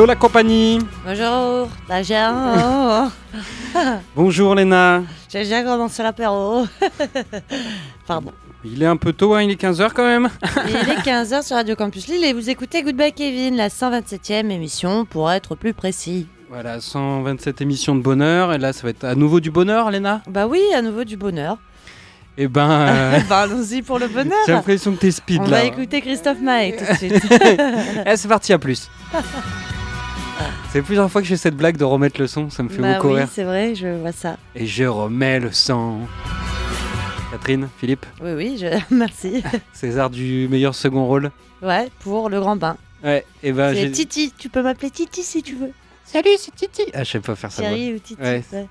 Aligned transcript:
Hello 0.00 0.06
la 0.06 0.16
compagnie 0.16 0.78
Bonjour, 1.04 1.68
bonjour. 1.86 3.10
Bonjour 4.16 4.54
Léna 4.54 5.02
J'ai 5.30 5.40
déjà 5.40 5.62
commencé 5.62 6.02
l'apéro. 6.02 6.64
Pardon. 8.06 8.32
Il 8.64 8.82
est 8.82 8.86
un 8.86 8.96
peu 8.96 9.12
tôt, 9.12 9.34
hein, 9.34 9.42
il 9.42 9.50
est 9.50 9.60
15h 9.60 9.90
quand 9.92 10.06
même 10.06 10.30
Il 10.66 10.74
est 10.74 11.02
15h 11.02 11.46
sur 11.46 11.56
Radio 11.56 11.76
Campus 11.76 12.08
Lille 12.08 12.24
et 12.24 12.32
vous 12.32 12.48
écoutez 12.48 12.82
Goodbye 12.82 13.12
Kevin, 13.12 13.56
la 13.56 13.68
127e 13.68 14.48
émission 14.48 15.04
pour 15.04 15.30
être 15.30 15.54
plus 15.54 15.74
précis. 15.74 16.26
Voilà, 16.48 16.80
127 16.80 17.60
émissions 17.60 17.94
de 17.94 18.00
bonheur, 18.00 18.54
et 18.54 18.58
là 18.58 18.72
ça 18.72 18.84
va 18.84 18.88
être 18.88 19.04
à 19.04 19.14
nouveau 19.14 19.40
du 19.40 19.50
bonheur 19.50 19.90
Léna? 19.90 20.22
Bah 20.30 20.46
oui, 20.46 20.62
à 20.74 20.80
nouveau 20.80 21.04
du 21.04 21.18
bonheur. 21.18 21.58
Eh 22.38 22.48
ben, 22.48 22.70
euh, 22.88 23.18
bah 23.28 23.40
allons-y 23.40 23.82
pour 23.82 23.98
le 23.98 24.08
bonheur. 24.08 24.38
j'ai 24.46 24.52
l'impression 24.52 24.92
que 24.92 25.00
t'es 25.00 25.10
speed 25.10 25.42
On 25.42 25.44
là. 25.44 25.58
va 25.58 25.64
écouter 25.64 26.00
Christophe 26.00 26.40
Maé 26.40 26.74
tout 26.78 26.90
de 26.90 26.96
suite. 26.96 27.22
Eh, 28.06 28.16
c'est 28.16 28.28
parti, 28.28 28.54
à 28.54 28.58
plus 28.58 28.88
C'est 30.72 30.82
plusieurs 30.82 31.10
fois 31.10 31.20
que 31.20 31.26
je 31.26 31.34
fais 31.34 31.38
cette 31.38 31.56
blague 31.56 31.76
de 31.76 31.84
remettre 31.84 32.20
le 32.20 32.26
son, 32.26 32.48
ça 32.50 32.62
me 32.62 32.68
fait 32.68 32.80
bah 32.80 32.94
beaucoup 32.94 33.08
oui, 33.08 33.16
rire. 33.16 33.28
c'est 33.32 33.44
vrai, 33.44 33.74
je 33.74 33.88
vois 33.88 34.12
ça. 34.12 34.36
Et 34.54 34.66
je 34.66 34.84
remets 34.84 35.40
le 35.40 35.50
son. 35.52 36.00
Catherine, 37.30 37.68
Philippe, 37.78 38.06
Oui, 38.22 38.32
oui, 38.32 38.58
je... 38.60 38.66
merci. 38.94 39.42
César 39.72 40.10
du 40.10 40.48
meilleur 40.48 40.74
second 40.74 41.06
rôle. 41.06 41.30
Ouais, 41.62 41.88
pour 42.00 42.28
le 42.28 42.40
grand 42.40 42.56
bain. 42.56 42.76
Ouais, 43.04 43.24
et 43.42 43.52
ben 43.52 43.72
c'est 43.74 43.82
j'ai... 43.82 43.92
Titi, 43.92 44.32
tu 44.36 44.48
peux 44.48 44.62
m'appeler 44.62 44.90
Titi 44.90 45.22
si 45.22 45.42
tu 45.42 45.54
veux. 45.54 45.72
Salut, 46.04 46.30
c'est 46.38 46.54
Titi 46.54 46.82
Ah, 46.92 47.04
je 47.04 47.10
sais 47.12 47.20
pas 47.20 47.36
faire 47.36 47.52
ça. 47.52 47.62
Thierry 47.62 47.94
ou 47.94 47.98
Titi. 48.00 48.20
Ouais. 48.20 48.42
ouais. 48.52 48.66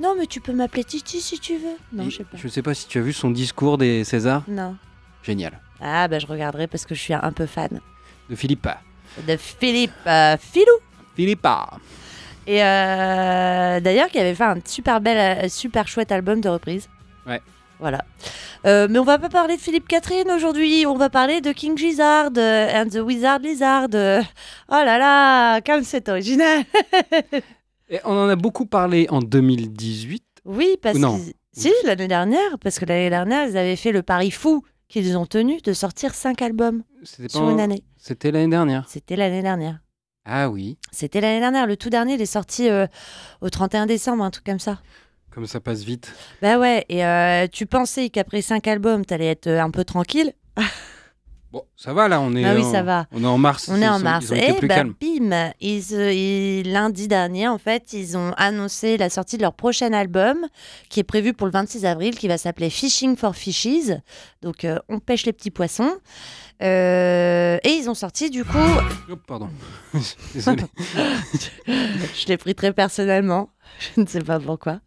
Non, 0.00 0.14
mais 0.18 0.26
tu 0.26 0.40
peux 0.40 0.52
m'appeler 0.52 0.84
Titi 0.84 1.20
si 1.22 1.38
tu 1.38 1.54
veux. 1.54 1.76
Non, 1.92 2.04
je 2.10 2.18
sais 2.18 2.24
pas. 2.24 2.36
Je 2.36 2.48
sais 2.48 2.60
pas 2.62 2.74
si 2.74 2.86
tu 2.86 2.98
as 2.98 3.02
vu 3.02 3.12
son 3.14 3.30
discours 3.30 3.78
des 3.78 4.04
Césars. 4.04 4.42
Non. 4.46 4.76
Génial. 5.22 5.58
Ah, 5.80 6.06
bah 6.08 6.18
je 6.18 6.26
regarderai 6.26 6.66
parce 6.66 6.84
que 6.84 6.94
je 6.94 7.00
suis 7.00 7.14
un 7.14 7.32
peu 7.32 7.46
fan 7.46 7.80
De 8.28 8.36
Philippa. 8.36 8.80
de 9.26 9.36
Philippe 9.36 9.90
euh, 10.06 10.36
Filou. 10.38 10.66
Philippa. 11.14 11.68
Et 12.46 12.62
euh, 12.62 13.80
d'ailleurs, 13.80 14.08
qui 14.08 14.18
avait 14.18 14.34
fait 14.34 14.44
un 14.44 14.58
super 14.64 15.00
bel, 15.00 15.44
euh, 15.44 15.48
super 15.48 15.86
chouette 15.86 16.10
album 16.10 16.40
de 16.40 16.48
reprise. 16.48 16.88
Ouais. 17.26 17.40
Voilà. 17.78 18.04
Euh, 18.66 18.86
mais 18.90 18.98
on 18.98 19.04
va 19.04 19.18
pas 19.18 19.28
parler 19.28 19.56
de 19.56 19.60
Philippe 19.60 19.88
Catherine 19.88 20.30
aujourd'hui. 20.30 20.86
On 20.86 20.96
va 20.96 21.10
parler 21.10 21.40
de 21.40 21.52
King 21.52 21.76
Gizzard 21.76 22.30
and 22.36 22.86
the 22.90 22.98
Wizard 23.04 23.40
Lizard. 23.40 23.88
Oh 23.92 23.92
là 24.70 24.98
là, 24.98 25.60
comme 25.60 25.82
c'est 25.82 26.08
original. 26.08 26.64
Et 27.90 28.00
on 28.04 28.12
en 28.12 28.28
a 28.28 28.36
beaucoup 28.36 28.66
parlé 28.66 29.06
en 29.10 29.20
2018. 29.20 30.24
oui, 30.44 30.76
parce 30.80 30.98
que 30.98 31.06
si 31.52 31.72
l'année 31.84 32.08
dernière, 32.08 32.58
parce 32.60 32.78
que 32.78 32.84
l'année 32.86 33.10
dernière, 33.10 33.48
ils 33.48 33.56
avaient 33.56 33.76
fait 33.76 33.92
le 33.92 34.02
pari 34.02 34.30
fou 34.30 34.64
qu'ils 34.88 35.16
ont 35.16 35.26
tenu 35.26 35.60
de 35.60 35.72
sortir 35.72 36.14
cinq 36.14 36.40
albums 36.42 36.82
sur 37.02 37.50
une 37.50 37.60
année. 37.60 37.82
C'était 37.96 38.30
l'année 38.30 38.48
dernière. 38.48 38.88
C'était 38.88 39.16
l'année 39.16 39.42
dernière. 39.42 39.80
Ah 40.24 40.48
oui, 40.48 40.78
C'était 40.92 41.20
l'année 41.20 41.40
dernière. 41.40 41.66
Le 41.66 41.76
tout 41.76 41.90
dernier, 41.90 42.14
il 42.14 42.22
est 42.22 42.26
sorti 42.26 42.68
euh, 42.68 42.86
au 43.40 43.50
31 43.50 43.86
décembre, 43.86 44.22
un 44.22 44.30
truc 44.30 44.44
comme 44.44 44.60
ça. 44.60 44.80
comme 45.30 45.46
ça 45.46 45.60
passe 45.60 45.82
vite. 45.82 46.12
Bah 46.42 46.58
ouais, 46.58 46.84
et 46.88 47.04
euh, 47.04 47.46
tu 47.50 47.66
pensais 47.66 48.08
qu'après 48.08 48.40
cinq 48.42 48.68
albums, 48.68 49.04
t'allais 49.04 49.26
être 49.26 49.48
euh, 49.48 49.60
un 49.60 49.70
peu 49.70 49.84
tranquille. 49.84 50.32
Bon, 51.50 51.64
ça 51.82 51.92
va 51.92 52.06
là, 52.08 52.20
on 52.20 52.34
est. 52.36 52.44
Ah 52.44 52.54
oui, 52.54 52.62
en- 52.64 52.70
ça 52.72 52.82
va. 52.82 53.06
On 53.12 53.22
est 53.24 53.26
en 53.26 53.38
mars. 53.38 53.68
On 53.72 53.80
est 53.82 53.88
en 53.88 53.98
sont- 53.98 54.04
mars. 54.04 54.30
Et 54.32 54.52
bah, 54.66 54.84
bim, 54.84 55.52
ils, 55.60 55.84
euh, 55.94 56.12
ils- 56.12 56.70
lundi 56.72 57.08
dernier, 57.08 57.48
en 57.48 57.58
fait, 57.58 57.92
ils 57.92 58.16
ont 58.16 58.32
annoncé 58.36 58.96
la 58.96 59.10
sortie 59.10 59.36
de 59.36 59.42
leur 59.42 59.54
prochain 59.54 59.92
album, 59.92 60.46
qui 60.88 61.00
est 61.00 61.04
prévu 61.04 61.32
pour 61.32 61.46
le 61.46 61.52
26 61.52 61.84
avril, 61.84 62.16
qui 62.16 62.28
va 62.28 62.38
s'appeler 62.38 62.70
Fishing 62.70 63.16
for 63.16 63.34
Fishes. 63.34 63.90
Donc, 64.42 64.64
euh, 64.64 64.78
on 64.88 64.98
pêche 65.00 65.26
les 65.26 65.32
petits 65.32 65.50
poissons. 65.50 65.92
Euh, 66.62 67.58
et 67.64 67.70
ils 67.70 67.90
ont 67.90 67.94
sorti, 67.94 68.30
du 68.30 68.44
coup, 68.44 68.56
Oh, 69.10 69.16
pardon. 69.26 69.48
Désolé, 70.34 70.62
je 71.66 72.26
l'ai 72.28 72.36
pris 72.36 72.54
très 72.54 72.72
personnellement. 72.72 73.48
Je 73.96 74.00
ne 74.02 74.06
sais 74.06 74.20
pas 74.20 74.38
pourquoi. 74.38 74.78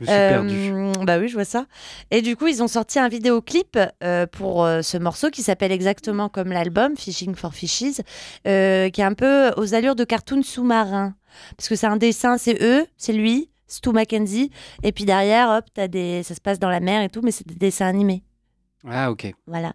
je 0.00 0.06
suis 0.06 0.14
perdu. 0.14 0.72
Euh, 0.72 0.92
Bah 1.04 1.18
oui, 1.18 1.28
je 1.28 1.34
vois 1.34 1.44
ça. 1.44 1.66
Et 2.10 2.22
du 2.22 2.36
coup, 2.36 2.46
ils 2.46 2.62
ont 2.62 2.68
sorti 2.68 2.98
un 2.98 3.08
vidéoclip 3.08 3.78
euh, 4.02 4.26
pour 4.26 4.66
ce 4.82 4.96
morceau 4.96 5.28
qui 5.30 5.42
s'appelle 5.42 5.72
exactement 5.72 6.29
comme 6.30 6.50
l'album, 6.50 6.96
Fishing 6.96 7.34
for 7.34 7.54
Fishes, 7.54 8.00
euh, 8.46 8.88
qui 8.90 9.00
est 9.00 9.04
un 9.04 9.14
peu 9.14 9.50
aux 9.56 9.74
allures 9.74 9.96
de 9.96 10.04
cartoon 10.04 10.42
sous-marin. 10.42 11.14
Parce 11.56 11.68
que 11.68 11.76
c'est 11.76 11.86
un 11.86 11.96
dessin, 11.96 12.38
c'est 12.38 12.62
eux, 12.62 12.86
c'est 12.96 13.12
lui, 13.12 13.50
Stu 13.66 13.90
Mackenzie. 13.90 14.50
Et 14.82 14.92
puis 14.92 15.04
derrière, 15.04 15.48
hop, 15.50 15.64
as 15.76 15.88
des... 15.88 16.22
ça 16.22 16.34
se 16.34 16.40
passe 16.40 16.58
dans 16.58 16.70
la 16.70 16.80
mer 16.80 17.02
et 17.02 17.08
tout, 17.08 17.20
mais 17.22 17.30
c'est 17.30 17.46
des 17.46 17.54
dessins 17.54 17.86
animés. 17.86 18.22
Ah 18.88 19.10
ok. 19.10 19.32
Voilà. 19.46 19.72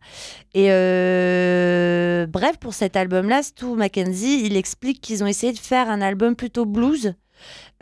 Et 0.54 0.68
euh, 0.72 2.26
bref, 2.28 2.58
pour 2.58 2.74
cet 2.74 2.96
album-là, 2.96 3.44
Stu 3.44 3.66
Mackenzie, 3.66 4.42
il 4.46 4.58
explique 4.58 5.00
qu'ils 5.02 5.24
ont 5.24 5.28
essayé 5.28 5.54
de 5.54 5.60
faire 5.60 5.90
un 5.90 6.02
album 6.02 6.36
plutôt 6.36 6.66
blues. 6.66 7.14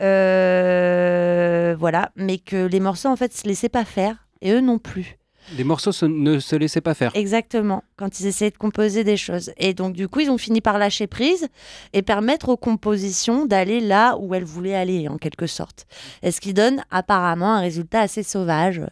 Euh, 0.02 1.76
voilà, 1.78 2.10
mais 2.16 2.38
que 2.38 2.66
les 2.66 2.80
morceaux, 2.80 3.08
en 3.08 3.16
fait, 3.16 3.32
se 3.32 3.46
laissaient 3.48 3.68
pas 3.68 3.84
faire. 3.84 4.26
Et 4.42 4.52
eux 4.52 4.60
non 4.60 4.78
plus. 4.78 5.16
Les 5.56 5.64
morceaux 5.64 5.92
se- 5.92 6.06
ne 6.06 6.38
se 6.38 6.56
laissaient 6.56 6.80
pas 6.80 6.94
faire. 6.94 7.12
Exactement, 7.14 7.84
quand 7.96 8.20
ils 8.20 8.26
essayaient 8.26 8.50
de 8.50 8.56
composer 8.56 9.04
des 9.04 9.16
choses. 9.16 9.52
Et 9.58 9.74
donc, 9.74 9.94
du 9.94 10.08
coup, 10.08 10.20
ils 10.20 10.30
ont 10.30 10.38
fini 10.38 10.60
par 10.60 10.78
lâcher 10.78 11.06
prise 11.06 11.48
et 11.92 12.02
permettre 12.02 12.48
aux 12.48 12.56
compositions 12.56 13.46
d'aller 13.46 13.80
là 13.80 14.16
où 14.18 14.34
elles 14.34 14.44
voulaient 14.44 14.74
aller, 14.74 15.08
en 15.08 15.18
quelque 15.18 15.46
sorte. 15.46 15.86
Et 16.22 16.30
ce 16.30 16.40
qui 16.40 16.54
donne 16.54 16.82
apparemment 16.90 17.54
un 17.54 17.60
résultat 17.60 18.00
assez 18.00 18.22
sauvage, 18.22 18.82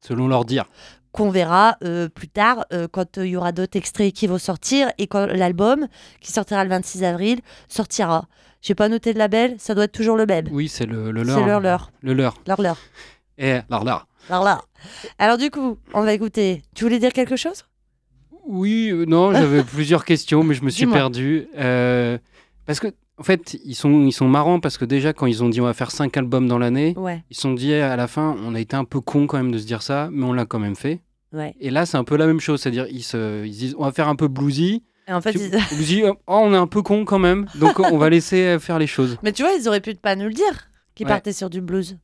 Selon 0.00 0.28
leur 0.28 0.44
dire. 0.44 0.66
qu'on 1.12 1.30
verra 1.30 1.76
euh, 1.82 2.08
plus 2.08 2.28
tard 2.28 2.66
euh, 2.72 2.86
quand 2.90 3.16
il 3.16 3.26
y 3.26 3.36
aura 3.36 3.52
d'autres 3.52 3.76
extraits 3.78 4.12
qui 4.12 4.26
vont 4.26 4.38
sortir 4.38 4.90
et 4.98 5.06
quand 5.06 5.26
l'album, 5.26 5.86
qui 6.20 6.30
sortira 6.32 6.62
le 6.64 6.70
26 6.70 7.04
avril, 7.04 7.40
sortira. 7.68 8.26
J'ai 8.60 8.74
pas 8.74 8.88
noté 8.88 9.14
de 9.14 9.18
label, 9.18 9.54
ça 9.58 9.74
doit 9.74 9.84
être 9.84 9.92
toujours 9.92 10.16
le 10.16 10.26
même. 10.26 10.48
Oui, 10.50 10.68
c'est 10.68 10.86
le, 10.86 11.10
le 11.12 11.22
leur. 11.22 11.38
C'est 11.38 11.46
leur 11.46 11.60
leur, 11.60 11.90
Le 12.02 12.12
leur. 12.12 12.34
leur 12.46 12.60
leur, 12.60 12.76
Et 13.38 13.58
leur 13.70 13.84
leur. 13.84 14.06
Leur 14.30 14.44
leur. 14.44 14.68
Alors 15.18 15.38
du 15.38 15.50
coup, 15.50 15.78
on 15.94 16.02
va 16.02 16.12
écouter. 16.12 16.62
Tu 16.74 16.84
voulais 16.84 16.98
dire 16.98 17.12
quelque 17.12 17.36
chose? 17.36 17.64
Oui, 18.46 18.90
euh, 18.92 19.04
non, 19.06 19.32
j'avais 19.32 19.62
plusieurs 19.74 20.04
questions, 20.04 20.42
mais 20.44 20.54
je 20.54 20.62
me 20.64 20.70
suis 20.70 20.86
perdu. 20.86 21.48
Euh, 21.56 22.18
parce 22.64 22.78
que, 22.80 22.88
en 23.18 23.22
fait, 23.22 23.56
ils 23.64 23.74
sont, 23.74 24.04
ils 24.06 24.12
sont 24.12 24.28
marrants 24.28 24.60
parce 24.60 24.78
que 24.78 24.84
déjà, 24.84 25.12
quand 25.12 25.26
ils 25.26 25.42
ont 25.42 25.48
dit 25.48 25.60
on 25.60 25.64
va 25.64 25.74
faire 25.74 25.90
cinq 25.90 26.16
albums 26.16 26.46
dans 26.46 26.58
l'année, 26.58 26.94
Ouais, 26.96 27.24
ils 27.30 27.34
se 27.36 27.42
sont 27.42 27.54
dit 27.54 27.72
à 27.74 27.96
la 27.96 28.06
fin, 28.06 28.36
on 28.44 28.54
a 28.54 28.60
été 28.60 28.76
un 28.76 28.84
peu 28.84 29.00
con 29.00 29.26
quand 29.26 29.36
même 29.38 29.50
de 29.52 29.58
se 29.58 29.66
dire 29.66 29.82
ça, 29.82 30.08
mais 30.12 30.24
on 30.24 30.32
l'a 30.32 30.44
quand 30.44 30.58
même 30.58 30.76
fait. 30.76 31.00
ouais. 31.32 31.54
Et 31.60 31.70
là, 31.70 31.86
c'est 31.86 31.96
un 31.96 32.04
peu 32.04 32.16
la 32.16 32.26
même 32.26 32.40
chose, 32.40 32.60
c'est-à-dire 32.60 32.86
ils 32.90 33.02
se, 33.02 33.44
ils 33.44 33.54
se 33.54 33.58
disent 33.58 33.74
on 33.78 33.84
va 33.84 33.92
faire 33.92 34.08
un 34.08 34.16
peu 34.16 34.28
bluesy. 34.28 34.84
Et 35.08 35.12
en 35.12 35.20
fait, 35.20 35.32
Tu- 35.32 35.38
ils- 35.38 35.76
Vous 35.76 35.82
dites, 35.84 36.04
oh, 36.04 36.16
on 36.26 36.52
est 36.52 36.56
un 36.56 36.66
peu 36.66 36.82
con 36.82 37.04
quand 37.04 37.18
même, 37.20 37.46
donc 37.56 37.78
on 37.80 37.96
va 37.98 38.10
laisser 38.10 38.42
euh, 38.42 38.58
faire 38.58 38.78
les 38.78 38.86
choses. 38.88 39.16
mais 39.22 39.32
tu 39.32 39.42
vois, 39.42 39.52
ils 39.52 39.66
auraient 39.68 39.80
pu 39.80 39.94
pas 39.94 40.14
nous 40.16 40.26
le 40.26 40.32
dire, 40.34 40.68
qu'ils 40.94 41.06
Ouais. 41.06 41.12
partaient 41.12 41.32
sur 41.32 41.48
du 41.50 41.60
blues. 41.60 41.96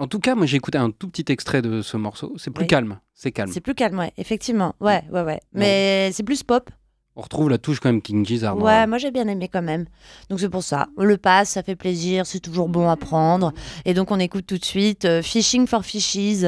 En 0.00 0.06
tout 0.06 0.18
cas, 0.18 0.34
moi 0.34 0.46
j'ai 0.46 0.56
écouté 0.56 0.78
un 0.78 0.90
tout 0.90 1.08
petit 1.08 1.30
extrait 1.30 1.60
de 1.60 1.82
ce 1.82 1.98
morceau. 1.98 2.32
C'est 2.38 2.50
plus 2.50 2.62
Oui. 2.62 2.68
calme, 2.68 2.98
c'est 3.14 3.32
calme. 3.32 3.50
C'est 3.52 3.60
plus 3.60 3.74
calme, 3.74 3.98
ouais, 3.98 4.12
effectivement. 4.16 4.74
Ouais, 4.80 5.04
ouais, 5.12 5.20
ouais. 5.20 5.40
Mais 5.52 6.10
c'est 6.12 6.22
plus 6.22 6.42
pop. 6.42 6.70
On 7.16 7.20
retrouve 7.20 7.50
la 7.50 7.58
touche 7.58 7.80
quand 7.80 7.90
même 7.90 8.00
King 8.00 8.24
Gizzard. 8.24 8.56
Ouais, 8.56 8.86
moi 8.86 8.96
j'ai 8.96 9.10
bien 9.10 9.28
aimé 9.28 9.48
quand 9.52 9.60
même. 9.60 9.84
Donc 10.30 10.40
c'est 10.40 10.48
pour 10.48 10.62
ça. 10.62 10.88
On 10.96 11.04
le 11.04 11.18
passe, 11.18 11.50
ça 11.50 11.62
fait 11.62 11.76
plaisir, 11.76 12.24
c'est 12.24 12.40
toujours 12.40 12.70
bon 12.70 12.88
à 12.88 12.96
prendre. 12.96 13.52
Et 13.84 13.92
donc 13.92 14.10
on 14.10 14.18
écoute 14.18 14.46
tout 14.46 14.56
de 14.56 14.64
suite 14.64 15.04
euh, 15.04 15.20
Fishing 15.20 15.66
for 15.66 15.84
Fishes 15.84 16.46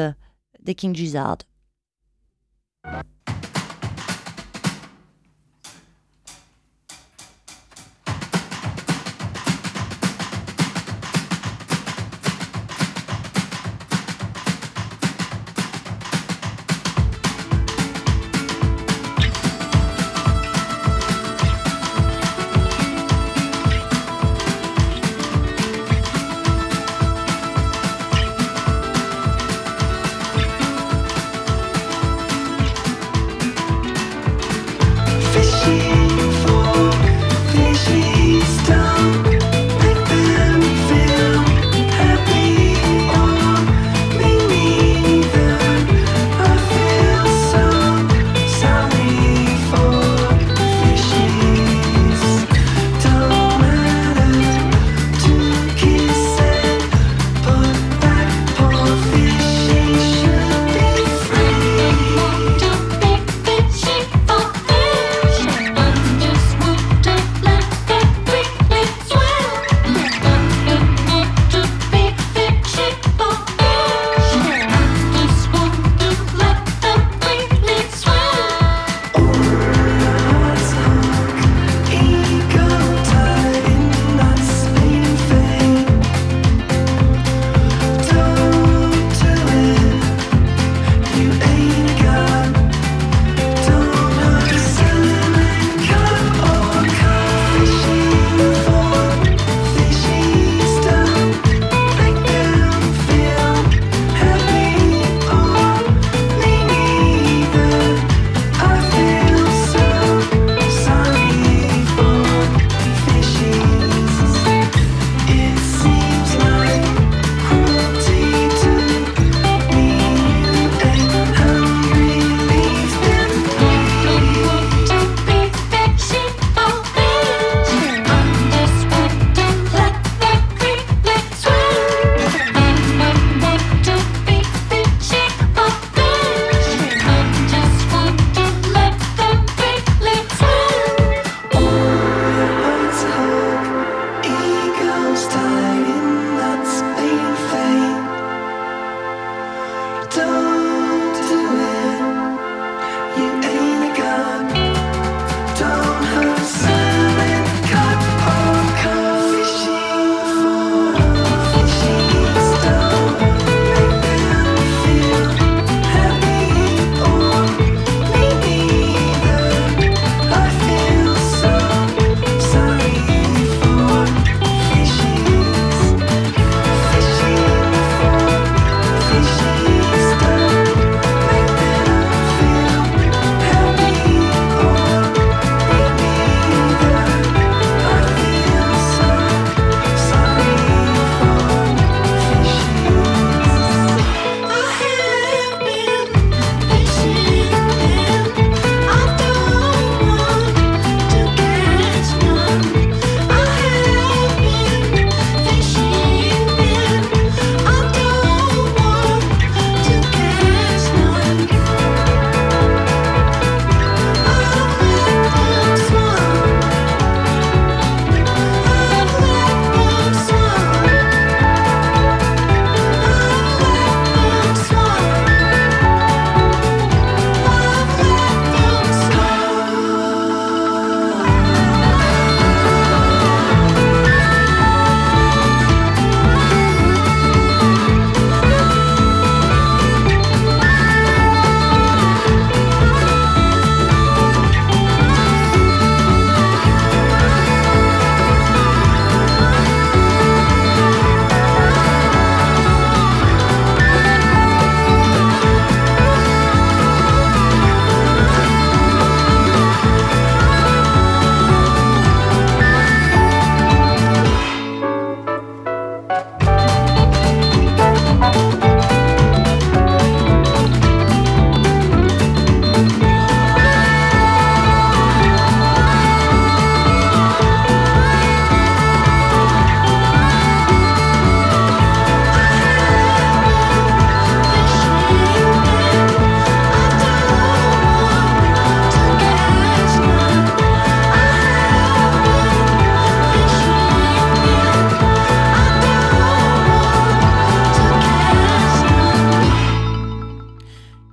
des 0.62 0.74
King 0.74 0.94
Gizzard. 0.94 1.36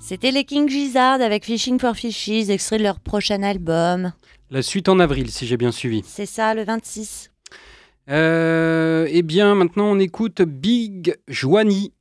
C'était 0.09 0.31
les 0.31 0.43
King 0.43 0.67
Gizzard 0.67 1.21
avec 1.21 1.45
Fishing 1.45 1.79
for 1.79 1.95
Fishies, 1.95 2.49
extrait 2.49 2.79
de 2.79 2.83
leur 2.83 2.99
prochain 2.99 3.43
album. 3.43 4.11
La 4.49 4.63
suite 4.63 4.89
en 4.89 4.99
avril, 4.99 5.29
si 5.29 5.45
j'ai 5.45 5.55
bien 5.55 5.71
suivi. 5.71 6.01
C'est 6.03 6.25
ça, 6.25 6.55
le 6.55 6.63
26. 6.63 7.29
Euh, 8.09 9.05
eh 9.07 9.21
bien, 9.21 9.53
maintenant, 9.53 9.85
on 9.85 9.99
écoute 9.99 10.41
Big 10.41 11.15
Joanie. 11.27 11.93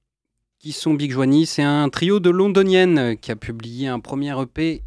Qui 0.59 0.73
sont 0.73 0.95
Big 0.95 1.13
Joanie? 1.13 1.45
C'est 1.45 1.63
un 1.63 1.87
trio 1.91 2.19
de 2.19 2.31
londoniennes 2.31 3.19
qui 3.19 3.31
a 3.31 3.37
publié 3.37 3.89
un 3.89 4.01
premier 4.01 4.33
EP 4.41 4.83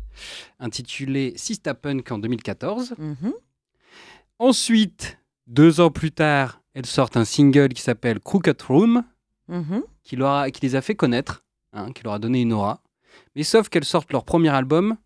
intitulé 0.60 1.34
Sista 1.36 1.76
Punk 1.76 2.12
en 2.12 2.18
2014. 2.18 2.96
Mhm. 2.98 3.34
Ensuite, 4.40 5.20
deux 5.46 5.80
ans 5.80 5.92
plus 5.92 6.12
tard, 6.12 6.60
elles 6.74 6.88
sortent 6.88 7.18
un 7.18 7.26
single 7.26 7.70
qui 7.70 7.84
s'appelle 7.84 8.20
Crooked 8.20 8.60
Room, 8.64 9.04
Mhm. 9.48 9.84
qui, 10.02 10.16
leur 10.16 10.32
a- 10.32 10.50
qui 10.50 10.62
les 10.66 10.76
a 10.76 10.82
fait 10.82 10.96
connaître, 10.96 11.44
hein, 11.72 11.92
qui 11.94 12.02
leur 12.04 12.14
a 12.14 12.20
donné 12.20 12.42
une 12.42 12.54
aura. 12.54 12.82
Mais 13.36 13.44
sauf 13.44 13.70
qu'elles 13.70 13.86
sortent 13.86 14.12
leur 14.12 14.26
premier 14.26 14.50
album 14.50 14.98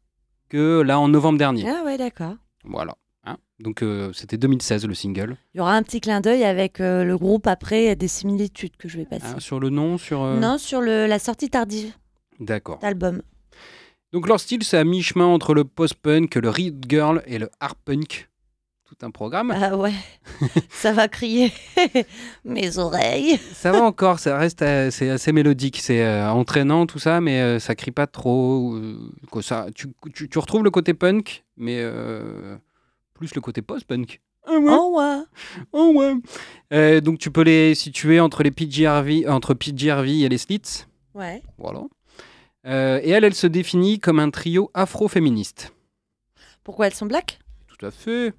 que 0.49 0.81
là 0.81 0.99
en 0.99 1.07
novembre 1.07 1.37
dernier. 1.37 1.67
Ah 1.69 1.83
ouais, 1.85 1.97
d'accord. 1.97 2.35
Voilà. 2.63 2.95
hein. 3.25 3.37
Donc 3.59 3.81
euh, 3.83 4.11
c'était 4.13 4.37
2016 4.37 4.85
le 4.87 4.93
single. 4.93 5.37
Il 5.53 5.57
y 5.57 5.61
aura 5.61 5.73
un 5.75 5.83
petit 5.83 6.01
clin 6.01 6.21
d'œil 6.21 6.43
avec 6.43 6.79
euh, 6.81 7.03
le 7.03 7.17
groupe 7.17 7.47
après 7.47 7.95
des 7.95 8.07
similitudes 8.07 8.75
que 8.77 8.87
je 8.89 8.97
vais 8.97 9.05
passer. 9.05 9.25
Hein, 9.27 9.39
sur 9.39 9.59
le 9.59 9.69
nom, 9.69 9.97
sur. 9.97 10.23
euh, 10.23 10.39
Non, 10.39 10.57
sur 10.57 10.81
le, 10.81 11.05
la 11.07 11.19
sortie 11.19 11.49
tardive 11.49 11.93
D'accord. 12.39 12.79
d'album. 12.79 13.21
Donc 14.13 14.27
leur 14.27 14.39
style, 14.39 14.63
c'est 14.63 14.77
à 14.77 14.83
mi-chemin 14.83 15.25
entre 15.25 15.53
le 15.53 15.63
post-punk, 15.65 16.35
le 16.35 16.49
read 16.49 16.85
girl 16.89 17.21
et 17.27 17.37
le 17.37 17.49
hard 17.59 17.75
punk. 17.85 18.29
Tout 18.97 19.05
un 19.05 19.11
programme. 19.11 19.51
Ah 19.51 19.75
ouais, 19.75 19.93
ça 20.69 20.93
va 20.93 21.07
crier 21.09 21.51
mes 22.45 22.77
oreilles. 22.77 23.37
Ça 23.53 23.71
va 23.73 23.81
encore, 23.83 24.19
ça 24.19 24.37
reste 24.37 24.61
euh, 24.61 24.89
c'est 24.91 25.09
assez 25.09 25.31
mélodique, 25.33 25.79
c'est 25.81 26.01
euh, 26.05 26.29
entraînant 26.31 26.85
tout 26.85 26.99
ça, 26.99 27.19
mais 27.19 27.41
euh, 27.41 27.59
ça 27.59 27.75
crie 27.75 27.91
pas 27.91 28.07
trop. 28.07 28.79
ça, 29.41 29.67
tu, 29.75 29.87
tu- 30.13 30.29
tu 30.29 30.39
retrouves 30.39 30.63
le 30.63 30.71
côté 30.71 30.93
punk, 30.93 31.43
mais 31.57 31.79
euh, 31.81 32.55
plus 33.13 33.35
le 33.35 33.41
côté 33.41 33.61
post-punk. 33.61 34.21
Ah 34.47 34.53
ouais, 34.59 34.71
Oh 34.71 34.97
ouais. 34.99 35.23
oh 35.73 35.91
ouais. 35.95 36.13
Euh, 36.71 37.01
donc 37.01 37.17
tu 37.19 37.31
peux 37.31 37.41
les 37.43 37.75
situer 37.75 38.19
entre 38.21 38.43
les 38.43 38.51
PGRV, 38.51 39.27
entre 39.27 39.53
PGRV 39.55 40.07
et 40.23 40.29
les 40.29 40.37
Slits. 40.37 40.85
Ouais. 41.15 41.41
Voilà. 41.57 41.81
Euh, 42.65 42.99
et 43.03 43.09
elle, 43.09 43.25
elle 43.25 43.35
se 43.35 43.47
définit 43.47 43.99
comme 43.99 44.19
un 44.19 44.29
trio 44.29 44.71
afro-féministe. 44.73 45.73
Pourquoi 46.63 46.87
elles 46.87 46.93
sont 46.93 47.05
black? 47.07 47.39
Tout 47.67 47.85
à 47.85 47.91
fait. 47.91 48.33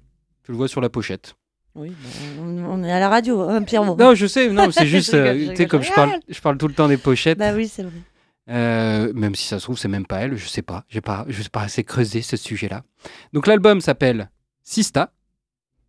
Tu 0.47 0.53
le 0.53 0.57
vois 0.57 0.69
sur 0.69 0.79
la 0.79 0.87
pochette. 0.87 1.35
Oui, 1.75 1.91
on, 2.39 2.57
on 2.63 2.83
est 2.85 2.89
à 2.89 3.01
la 3.01 3.09
radio, 3.09 3.41
hein, 3.41 3.63
Pierre. 3.63 3.83
Bon. 3.83 3.97
Non, 3.97 4.15
je 4.15 4.25
sais, 4.27 4.47
non, 4.47 4.71
c'est 4.71 4.87
juste, 4.95 5.13
euh, 5.13 5.49
tu 5.49 5.57
sais, 5.57 5.67
comme 5.67 5.83
je 5.83 5.91
parle, 5.91 6.21
je 6.29 6.39
parle 6.39 6.57
tout 6.57 6.69
le 6.69 6.73
temps 6.73 6.87
des 6.87 6.95
pochettes. 6.95 7.37
Bah 7.37 7.51
oui, 7.53 7.67
c'est 7.67 7.83
vrai. 7.83 7.91
Euh, 8.49 9.11
même 9.13 9.35
si 9.35 9.45
ça 9.45 9.59
se 9.59 9.65
trouve, 9.65 9.77
c'est 9.77 9.89
même 9.89 10.05
pas 10.05 10.19
elle, 10.21 10.37
je 10.37 10.47
sais 10.47 10.61
pas. 10.61 10.85
J'ai 10.87 11.01
pas, 11.01 11.25
je 11.27 11.41
sais 11.43 11.49
pas 11.49 11.63
assez 11.63 11.83
creusé 11.83 12.21
ce 12.21 12.37
sujet-là. 12.37 12.83
Donc 13.33 13.45
l'album 13.45 13.81
s'appelle 13.81 14.29
Sista. 14.63 15.11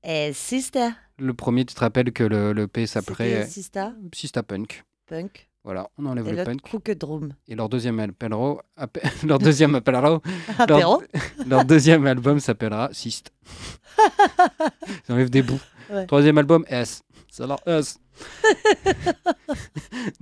Et 0.03 0.33
Sister. 0.33 0.89
Le 1.19 1.35
premier, 1.35 1.65
tu 1.65 1.77
te 1.77 1.81
rappelles 1.81 2.11
que 2.13 2.25
le, 2.25 2.53
le 2.53 2.67
P 2.67 2.89
s'appelait 2.89 3.47
Sister, 3.47 3.91
Sista 4.13 4.43
Punk. 4.43 4.83
punk. 5.07 5.48
Voilà, 5.69 5.91
on 5.99 6.07
enlève 6.07 6.27
Et 6.29 6.31
le 6.33 6.45
punk. 6.45 6.63
Crooked. 6.63 7.05
Et 7.47 7.55
leur 7.55 7.69
deuxième 7.69 8.01
appe- 8.79 9.03
leur 9.27 9.39
deuxième 9.39 9.75
leur 11.47 11.67
deuxième 11.67 12.07
album 12.07 12.41
s'appellera 12.41 12.89
Sist. 12.93 13.33
J'enlève 15.07 15.29
des 15.29 15.43
bouts. 15.43 15.61
Ouais. 15.91 16.07
Troisième 16.07 16.39
album 16.39 16.65
S. 16.69 17.03
C'est 17.31 17.43
alors 17.43 17.61
S. 17.67 17.99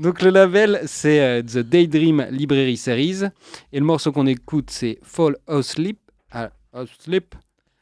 Donc 0.00 0.20
le 0.20 0.30
label 0.30 0.80
c'est 0.86 1.20
euh, 1.20 1.42
The 1.42 1.58
Daydream 1.58 2.26
Library 2.32 2.76
Series 2.76 3.22
et 3.72 3.78
le 3.78 3.84
morceau 3.84 4.10
qu'on 4.10 4.26
écoute 4.26 4.70
c'est 4.70 4.98
Fall 5.04 5.36
Asleep. 5.46 6.00
Ah, 6.32 6.50
Asleep. 6.72 7.36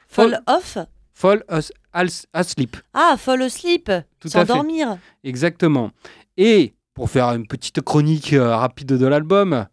Fall 0.07 0.39
off? 0.47 0.77
Fall 1.15 1.43
As- 1.49 1.73
As- 1.95 2.27
Asleep. 2.35 2.77
Ah, 2.93 3.17
fall 3.19 3.41
asleep. 3.41 3.87
Tout 4.21 4.29
à 4.35 4.45
fait. 4.45 4.47
S'endormir. 4.49 4.99
Exactement. 5.23 5.93
Et 6.37 6.75
pour 6.95 7.11
faire 7.11 7.29
une 7.29 7.47
petite 7.47 7.81
chronique 7.83 8.33
euh, 8.33 8.57
rapide 8.57 8.89
de 8.89 9.07
l'album, 9.07 9.67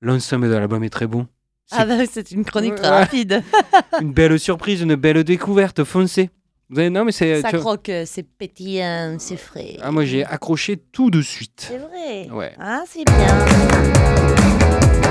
l'ensemble 0.00 0.48
de 0.48 0.54
l'album 0.54 0.84
est 0.84 0.90
très 0.90 1.06
bon. 1.06 1.26
C'est 1.66 1.76
Ah 1.78 1.86
bah 1.86 1.94
oui, 1.98 2.08
c'est 2.10 2.30
une 2.30 2.44
chronique 2.44 2.76
très 2.76 2.88
rapide. 2.88 3.42
une 4.00 4.12
belle 4.12 4.38
surprise, 4.38 4.82
une 4.82 4.94
belle 4.94 5.24
découverte, 5.24 5.82
foncez. 5.82 6.30
Vous 6.68 6.78
avez... 6.78 6.90
Non 6.90 7.04
mais 7.04 7.12
c'est... 7.12 7.42
Ça 7.42 7.50
tu 7.50 7.58
croque, 7.58 7.88
euh, 7.88 8.04
c'est 8.06 8.22
pétillant, 8.22 9.16
c'est 9.18 9.36
frais. 9.36 9.76
Ah, 9.82 9.90
moi 9.90 10.04
j'ai 10.04 10.24
accroché 10.24 10.76
tout 10.76 11.10
de 11.10 11.22
suite. 11.22 11.66
C'est 11.68 11.78
vrai. 11.78 12.28
Ouais. 12.30 12.52
Ah, 12.58 12.82
c'est 12.86 13.04
bien. 13.04 15.05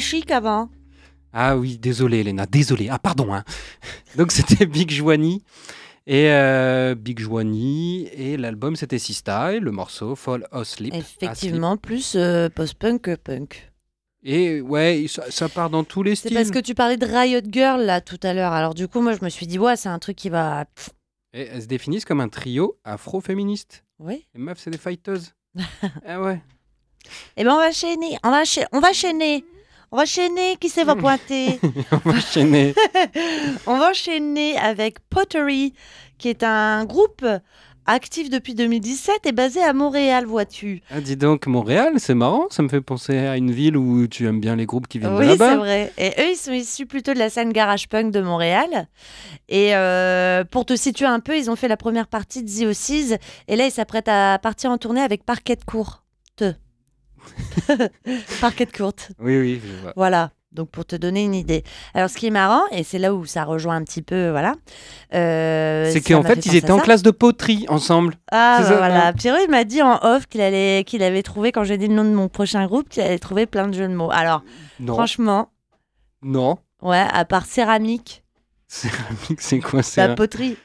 Chic 0.00 0.30
avant? 0.30 0.68
Ah 1.32 1.56
oui, 1.56 1.78
désolé 1.78 2.20
Elena, 2.20 2.46
désolé. 2.46 2.88
Ah 2.90 2.98
pardon. 2.98 3.32
hein. 3.34 3.44
Donc 4.16 4.32
c'était 4.32 4.66
Big 4.66 4.90
Joanie. 4.90 5.42
Et 6.06 6.30
euh, 6.32 6.94
Big 6.96 7.20
Joanie 7.20 8.08
et 8.12 8.36
l'album 8.36 8.74
c'était 8.74 8.98
Sista 8.98 9.52
et 9.54 9.60
le 9.60 9.70
morceau 9.70 10.16
Fall 10.16 10.46
Asleep. 10.50 10.92
Effectivement, 10.94 11.76
plus 11.76 12.14
euh, 12.16 12.48
post-punk 12.48 13.02
que 13.02 13.14
punk. 13.14 13.70
Et 14.24 14.60
ouais, 14.60 15.06
ça, 15.08 15.30
ça 15.30 15.48
part 15.48 15.70
dans 15.70 15.84
tous 15.84 16.02
les 16.02 16.14
C'est 16.16 16.28
styles. 16.28 16.34
parce 16.36 16.50
que 16.50 16.58
tu 16.58 16.74
parlais 16.74 16.96
de 16.96 17.06
Riot 17.06 17.40
Girl 17.50 17.80
là 17.82 18.00
tout 18.00 18.18
à 18.24 18.34
l'heure. 18.34 18.52
Alors 18.52 18.74
du 18.74 18.88
coup, 18.88 19.00
moi 19.00 19.14
je 19.14 19.24
me 19.24 19.28
suis 19.30 19.46
dit, 19.46 19.58
ouais, 19.60 19.76
c'est 19.76 19.88
un 19.88 19.98
truc 20.00 20.16
qui 20.16 20.28
va. 20.28 20.64
Et 21.32 21.42
elles 21.42 21.62
se 21.62 21.66
définissent 21.66 22.04
comme 22.04 22.20
un 22.20 22.28
trio 22.28 22.76
afro-féministe. 22.84 23.84
Oui. 24.00 24.26
Les 24.34 24.40
meufs, 24.40 24.58
c'est 24.58 24.70
des 24.70 24.78
fighteuses. 24.78 25.32
ah 26.06 26.20
ouais. 26.20 26.40
Eh 27.36 27.44
ben 27.44 27.52
on 27.52 27.56
va 27.58 27.70
chaîner, 27.72 28.16
on 28.24 28.30
va 28.30 28.44
cha- 28.44 28.68
on 28.72 28.80
va 28.80 28.92
chaîner. 28.92 29.44
On 29.92 29.98
va 29.98 30.06
chaîner, 30.06 30.56
qui 30.58 30.70
c'est 30.70 30.84
va 30.84 30.96
pointer? 30.96 31.60
On 31.92 31.96
va 32.10 32.16
enchaîner. 32.16 32.74
On 33.66 33.76
va 33.78 33.90
enchaîner 33.90 34.56
avec 34.56 35.00
Pottery, 35.10 35.74
qui 36.16 36.28
est 36.28 36.42
un 36.42 36.86
groupe 36.86 37.26
actif 37.84 38.30
depuis 38.30 38.54
2017 38.54 39.26
et 39.26 39.32
basé 39.32 39.62
à 39.62 39.72
Montréal, 39.72 40.24
vois-tu. 40.24 40.80
Ah, 40.90 41.00
dis 41.00 41.16
donc, 41.16 41.46
Montréal, 41.46 41.94
c'est 41.98 42.14
marrant. 42.14 42.46
Ça 42.48 42.62
me 42.62 42.68
fait 42.68 42.80
penser 42.80 43.18
à 43.18 43.36
une 43.36 43.50
ville 43.50 43.76
où 43.76 44.06
tu 44.06 44.26
aimes 44.26 44.40
bien 44.40 44.56
les 44.56 44.66
groupes 44.66 44.86
qui 44.86 44.98
viennent 44.98 45.14
de 45.14 45.18
Oui, 45.18 45.26
là-bas. 45.26 45.50
c'est 45.50 45.56
vrai. 45.56 45.92
Et 45.98 46.08
eux, 46.20 46.30
ils 46.30 46.36
sont 46.36 46.52
issus 46.52 46.86
plutôt 46.86 47.12
de 47.12 47.18
la 47.18 47.28
scène 47.28 47.52
garage 47.52 47.88
punk 47.88 48.12
de 48.12 48.20
Montréal. 48.20 48.88
Et 49.48 49.74
euh, 49.76 50.44
pour 50.44 50.64
te 50.64 50.74
situer 50.74 51.06
un 51.06 51.20
peu, 51.20 51.36
ils 51.36 51.50
ont 51.50 51.56
fait 51.56 51.68
la 51.68 51.76
première 51.76 52.06
partie 52.06 52.42
de 52.42 52.48
The 52.50 52.68
Ossies. 52.70 53.16
Et 53.48 53.56
là, 53.56 53.66
ils 53.66 53.72
s'apprêtent 53.72 54.08
à 54.08 54.38
partir 54.40 54.70
en 54.70 54.78
tournée 54.78 55.02
avec 55.02 55.24
Parquet 55.24 55.58
Court. 55.66 56.02
Te. 56.36 56.54
Parquet 58.40 58.66
Courte. 58.66 59.10
Oui, 59.18 59.38
oui, 59.38 59.60
je 59.64 59.82
vois. 59.82 59.92
Voilà. 59.96 60.30
Donc 60.52 60.68
pour 60.68 60.84
te 60.84 60.94
donner 60.96 61.24
une 61.24 61.34
idée. 61.34 61.64
Alors 61.94 62.10
ce 62.10 62.16
qui 62.18 62.26
est 62.26 62.30
marrant, 62.30 62.60
et 62.72 62.84
c'est 62.84 62.98
là 62.98 63.14
où 63.14 63.24
ça 63.24 63.44
rejoint 63.44 63.74
un 63.76 63.82
petit 63.84 64.02
peu, 64.02 64.28
voilà. 64.28 64.54
euh, 65.14 65.90
c'est 65.90 66.02
qu'en 66.02 66.22
fait, 66.22 66.36
penser 66.36 66.50
ils 66.50 66.56
étaient 66.56 66.70
en 66.72 66.78
classe 66.78 67.02
de 67.02 67.10
poterie 67.10 67.64
ensemble. 67.70 68.16
Ah 68.30 68.58
bah 68.60 68.68
ça, 68.68 68.76
voilà. 68.76 69.06
hein. 69.08 69.12
Pierrot 69.14 69.38
il 69.42 69.50
m'a 69.50 69.64
dit 69.64 69.80
en 69.80 69.98
off 70.02 70.26
qu'il 70.26 70.42
allait, 70.42 70.84
qu'il 70.86 71.02
avait 71.02 71.22
trouvé 71.22 71.52
quand 71.52 71.64
j'ai 71.64 71.78
dit 71.78 71.88
le 71.88 71.94
nom 71.94 72.04
de 72.04 72.10
mon 72.10 72.28
prochain 72.28 72.66
groupe, 72.66 72.90
qu'il 72.90 73.02
allait 73.02 73.18
trouver 73.18 73.46
plein 73.46 73.66
de 73.66 73.72
jeux 73.72 73.88
de 73.88 73.94
mots. 73.94 74.10
Alors 74.12 74.42
Non. 74.78 74.92
franchement, 74.92 75.50
Non. 76.20 76.58
ouais, 76.82 77.06
à 77.10 77.24
part 77.24 77.46
céramique, 77.46 78.22
Céramique, 78.68 79.40
c'est 79.40 79.58
quoi 79.60 79.78
la 79.78 79.82
c'est 79.82 80.14
poterie. 80.14 80.58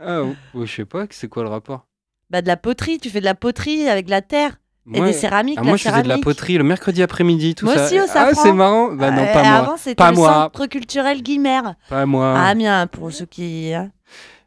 Ah, 0.00 0.22
oh, 0.54 0.66
je 0.66 0.72
sais 0.74 0.84
pas, 0.84 1.06
c'est 1.10 1.28
quoi 1.28 1.44
le 1.44 1.50
rapport? 1.50 1.86
Bah 2.30 2.42
de 2.42 2.48
la 2.48 2.56
poterie, 2.56 2.98
tu 2.98 3.10
fais 3.10 3.20
de 3.20 3.24
la 3.26 3.34
poterie 3.36 3.88
avec 3.88 4.06
de 4.06 4.10
la 4.10 4.22
terre 4.22 4.59
et 4.92 4.98
Moi, 4.98 5.06
des 5.06 5.12
céramiques. 5.12 5.56
ah, 5.58 5.62
la 5.62 5.68
moi, 5.68 5.76
je 5.76 5.88
faisais 5.88 6.02
de 6.02 6.08
la 6.08 6.18
poterie 6.18 6.56
le 6.58 6.64
mercredi 6.64 7.02
après-midi, 7.02 7.54
tout 7.54 7.66
Moi 7.66 7.76
ça. 7.76 7.84
aussi, 7.86 8.00
au 8.00 8.04
ah, 8.14 8.30
c'est 8.34 8.52
marrant. 8.52 8.92
Bah 8.92 9.10
non, 9.10 9.22
Euh, 9.22 9.32
pas 9.32 9.42
moi. 9.42 9.52
Avant, 9.58 9.76
c'était 9.76 9.94
Pas 9.94 10.10
le 10.10 10.16
moi. 10.16 10.32
centre 10.32 10.66
culturel 10.66 11.22
Guimard. 11.22 11.74
Pas 11.88 12.06
moi. 12.06 12.38
À 12.38 12.46
Amiens, 12.48 12.86
pour 12.86 13.12
ceux 13.12 13.26
qui. 13.26 13.72
hein. 13.74 13.90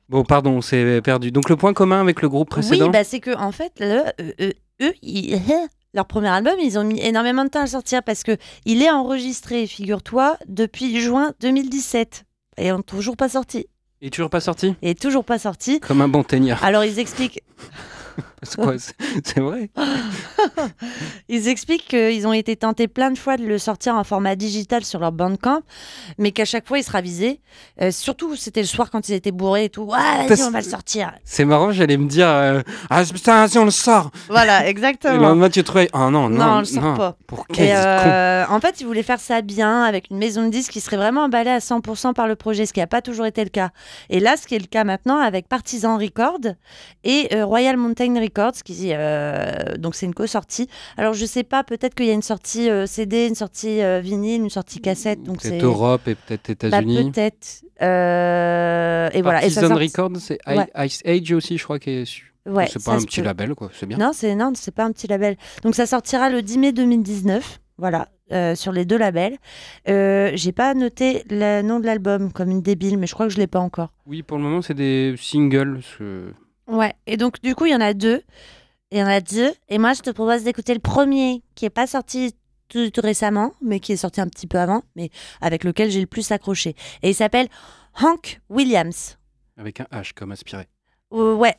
Bon, 0.09 0.23
pardon, 0.23 0.51
on 0.57 0.61
s'est 0.61 1.01
perdu. 1.01 1.31
Donc, 1.31 1.49
le 1.49 1.55
point 1.55 1.73
commun 1.73 2.01
avec 2.01 2.21
le 2.21 2.29
groupe 2.29 2.49
précédent 2.49 2.85
Oui, 2.85 2.91
bah 2.91 3.03
c'est 3.03 3.19
que 3.19 3.35
en 3.37 3.51
fait, 3.51 3.71
le, 3.79 4.03
euh, 4.21 4.31
euh, 4.41 4.51
eux, 4.81 4.93
ils- 5.01 5.39
leur 5.93 6.05
premier 6.07 6.27
album, 6.27 6.55
ils 6.61 6.77
ont 6.77 6.83
mis 6.83 6.99
énormément 6.99 7.43
de 7.45 7.49
temps 7.49 7.59
à 7.59 7.63
le 7.63 7.69
sortir 7.69 8.03
parce 8.03 8.23
que 8.23 8.35
il 8.65 8.81
est 8.81 8.89
enregistré, 8.91 9.65
figure-toi, 9.67 10.37
depuis 10.47 10.99
juin 10.99 11.31
2017 11.39 12.25
et 12.57 12.71
on 12.71 12.81
toujours 12.81 13.15
pas 13.17 13.29
sorti. 13.29 13.67
Il 14.01 14.07
est 14.07 14.11
toujours 14.11 14.29
pas 14.29 14.41
sorti? 14.41 14.75
Et 14.81 14.93
toujours 14.95 15.23
pas 15.23 15.39
sorti. 15.39 15.79
Comme 15.79 16.01
un 16.01 16.07
bon 16.09 16.23
teignard. 16.23 16.61
Alors 16.63 16.83
ils 16.83 16.99
expliquent, 16.99 17.41
C'est 18.43 19.39
vrai 19.39 19.69
ils 21.29 21.47
expliquent 21.47 21.87
qu'ils 21.87 22.27
ont 22.27 22.33
été 22.33 22.55
tentés 22.55 22.87
plein 22.87 23.11
de 23.11 23.17
fois 23.17 23.37
de 23.37 23.45
le 23.45 23.57
sortir 23.57 23.95
en 23.95 24.03
format 24.03 24.35
digital 24.35 24.83
sur 24.83 24.99
leur 24.99 25.11
Bandcamp, 25.11 25.61
mais 26.17 26.31
qu'à 26.31 26.45
chaque 26.45 26.67
fois 26.67 26.79
ils 26.79 26.83
se 26.83 26.91
ravisaient. 26.91 27.39
Euh, 27.81 27.91
surtout, 27.91 28.35
c'était 28.35 28.61
le 28.61 28.67
soir 28.67 28.89
quand 28.91 29.07
ils 29.09 29.13
étaient 29.13 29.31
bourrés 29.31 29.65
et 29.65 29.69
tout. 29.69 29.89
Ah, 29.93 30.25
vas-y, 30.27 30.43
on 30.43 30.51
va 30.51 30.59
le 30.59 30.65
sortir. 30.65 31.13
C'est 31.23 31.45
marrant, 31.45 31.71
j'allais 31.71 31.97
me 31.97 32.07
dire 32.07 32.27
euh, 32.27 32.61
Ah, 32.89 33.03
putain, 33.05 33.47
si 33.47 33.57
on 33.57 33.65
le 33.65 33.71
sort 33.71 34.11
Voilà, 34.27 34.65
Et 34.67 34.69
exactement. 34.69 35.13
le 35.15 35.21
lendemain, 35.21 35.49
tu 35.49 35.61
te 35.63 35.67
trouves 35.67 35.87
Ah 35.93 36.09
non, 36.09 36.29
non, 36.29 36.45
Non, 36.45 36.53
on 36.55 36.59
le 36.59 36.65
sort 36.65 36.93
pas. 36.95 37.17
Pour 37.27 37.45
Et 37.49 37.53
quel 37.53 37.75
con 37.75 37.81
euh, 37.83 38.45
en 38.49 38.59
fait, 38.59 38.81
ils 38.81 38.87
voulaient 38.87 39.03
faire 39.03 39.19
ça 39.19 39.41
bien 39.41 39.83
avec 39.83 40.09
une 40.11 40.17
maison 40.17 40.43
de 40.43 40.49
disques 40.49 40.71
qui 40.71 40.81
serait 40.81 40.97
vraiment 40.97 41.23
emballée 41.23 41.49
à 41.51 41.59
100% 41.59 42.13
par 42.13 42.27
le 42.27 42.35
projet, 42.35 42.65
ce 42.65 42.73
qui 42.73 42.79
n'a 42.79 42.87
pas 42.87 43.01
toujours 43.01 43.25
été 43.25 43.43
le 43.43 43.49
cas. 43.49 43.69
Et 44.09 44.19
là, 44.19 44.35
ce 44.37 44.47
qui 44.47 44.55
est 44.55 44.59
le 44.59 44.67
cas 44.67 44.83
maintenant 44.83 45.19
avec 45.19 45.47
Partisan 45.47 45.97
Records 45.97 46.53
et 47.03 47.29
Royal 47.41 47.77
Mountain 47.77 48.02
Records, 48.11 48.53
qui 48.63 48.89
euh, 48.93 49.77
donc 49.77 49.95
c'est 49.95 50.05
une 50.05 50.13
co-sortie. 50.13 50.67
Alors 50.97 51.13
je 51.13 51.25
sais 51.25 51.43
pas, 51.43 51.63
peut-être 51.63 51.95
qu'il 51.95 52.05
y 52.05 52.09
a 52.09 52.13
une 52.13 52.21
sortie 52.21 52.69
euh, 52.69 52.85
CD, 52.85 53.27
une 53.27 53.35
sortie 53.35 53.81
euh, 53.81 53.99
vinyle, 54.01 54.41
une 54.43 54.49
sortie 54.49 54.79
cassette, 54.81 55.23
donc 55.23 55.41
c'est 55.41 55.49
Peut-être 55.51 55.63
Europe 55.65 56.07
et 56.07 56.15
peut-être 56.15 56.47
bah, 56.69 56.79
États-Unis. 56.79 57.11
peut-être. 57.11 57.63
Euh, 57.81 59.09
et 59.13 59.21
voilà. 59.21 59.43
Et 59.45 59.49
ça 59.49 59.61
Partisan 59.61 59.75
sort- 59.75 60.07
Records, 60.09 60.19
c'est 60.21 60.39
Ouais. 60.47 60.85
Ice 60.85 61.01
Age 61.05 61.31
aussi, 61.33 61.57
je 61.57 61.63
crois, 61.63 61.79
qui 61.79 61.89
est 61.91 62.05
su. 62.05 62.33
Ouais, 62.45 62.67
c'est 62.67 62.83
pas 62.83 62.91
un 62.93 62.97
petit 62.99 63.21
peut. 63.21 63.25
label, 63.25 63.55
quoi. 63.55 63.69
C'est 63.73 63.85
bien. 63.85 63.97
Non, 63.97 64.11
c'est 64.13 64.35
non, 64.35 64.51
c'est 64.55 64.73
pas 64.75 64.83
un 64.83 64.91
petit 64.91 65.07
label. 65.07 65.37
Donc 65.63 65.75
ça 65.75 65.85
sortira 65.85 66.29
le 66.29 66.41
10 66.41 66.57
mai 66.57 66.71
2019. 66.73 67.59
Voilà, 67.77 68.09
euh, 68.31 68.53
sur 68.55 68.71
les 68.71 68.85
deux 68.85 68.97
labels. 68.97 69.37
Euh, 69.89 70.31
J'ai 70.35 70.51
pas 70.51 70.73
noté 70.75 71.23
le 71.29 71.61
nom 71.63 71.79
de 71.79 71.85
l'album 71.85 72.31
comme 72.31 72.51
une 72.51 72.61
débile, 72.61 72.97
mais 72.99 73.07
je 73.07 73.13
crois 73.13 73.27
que 73.27 73.33
je 73.33 73.37
l'ai 73.39 73.47
pas 73.47 73.59
encore. 73.59 73.93
Oui, 74.05 74.21
pour 74.23 74.37
le 74.37 74.43
moment, 74.43 74.61
c'est 74.61 74.73
des 74.75 75.15
singles. 75.17 75.79
ce- 75.97 76.31
Ouais. 76.67 76.93
Et 77.07 77.17
donc 77.17 77.41
du 77.41 77.55
coup, 77.55 77.65
il 77.65 77.71
y 77.71 77.75
en 77.75 77.81
a 77.81 77.93
deux. 77.93 78.21
Il 78.91 78.99
y 78.99 79.03
en 79.03 79.07
a 79.07 79.21
deux. 79.21 79.51
Et 79.69 79.77
moi, 79.77 79.93
je 79.93 80.01
te 80.01 80.11
propose 80.11 80.43
d'écouter 80.43 80.73
le 80.73 80.79
premier, 80.79 81.41
qui 81.55 81.65
est 81.65 81.71
pas 81.71 81.87
sorti 81.87 82.35
tout, 82.69 82.89
tout 82.89 83.01
récemment, 83.01 83.53
mais 83.61 83.79
qui 83.79 83.93
est 83.93 83.97
sorti 83.97 84.21
un 84.21 84.27
petit 84.27 84.47
peu 84.47 84.59
avant, 84.59 84.83
mais 84.95 85.09
avec 85.41 85.63
lequel 85.63 85.89
j'ai 85.89 86.01
le 86.01 86.07
plus 86.07 86.31
accroché. 86.31 86.75
Et 87.01 87.09
il 87.09 87.15
s'appelle 87.15 87.47
Hank 88.01 88.41
Williams. 88.49 89.17
Avec 89.57 89.79
un 89.79 89.87
H 89.91 90.13
comme 90.13 90.31
aspiré. 90.31 90.67
Euh, 91.11 91.35
ouais. 91.35 91.55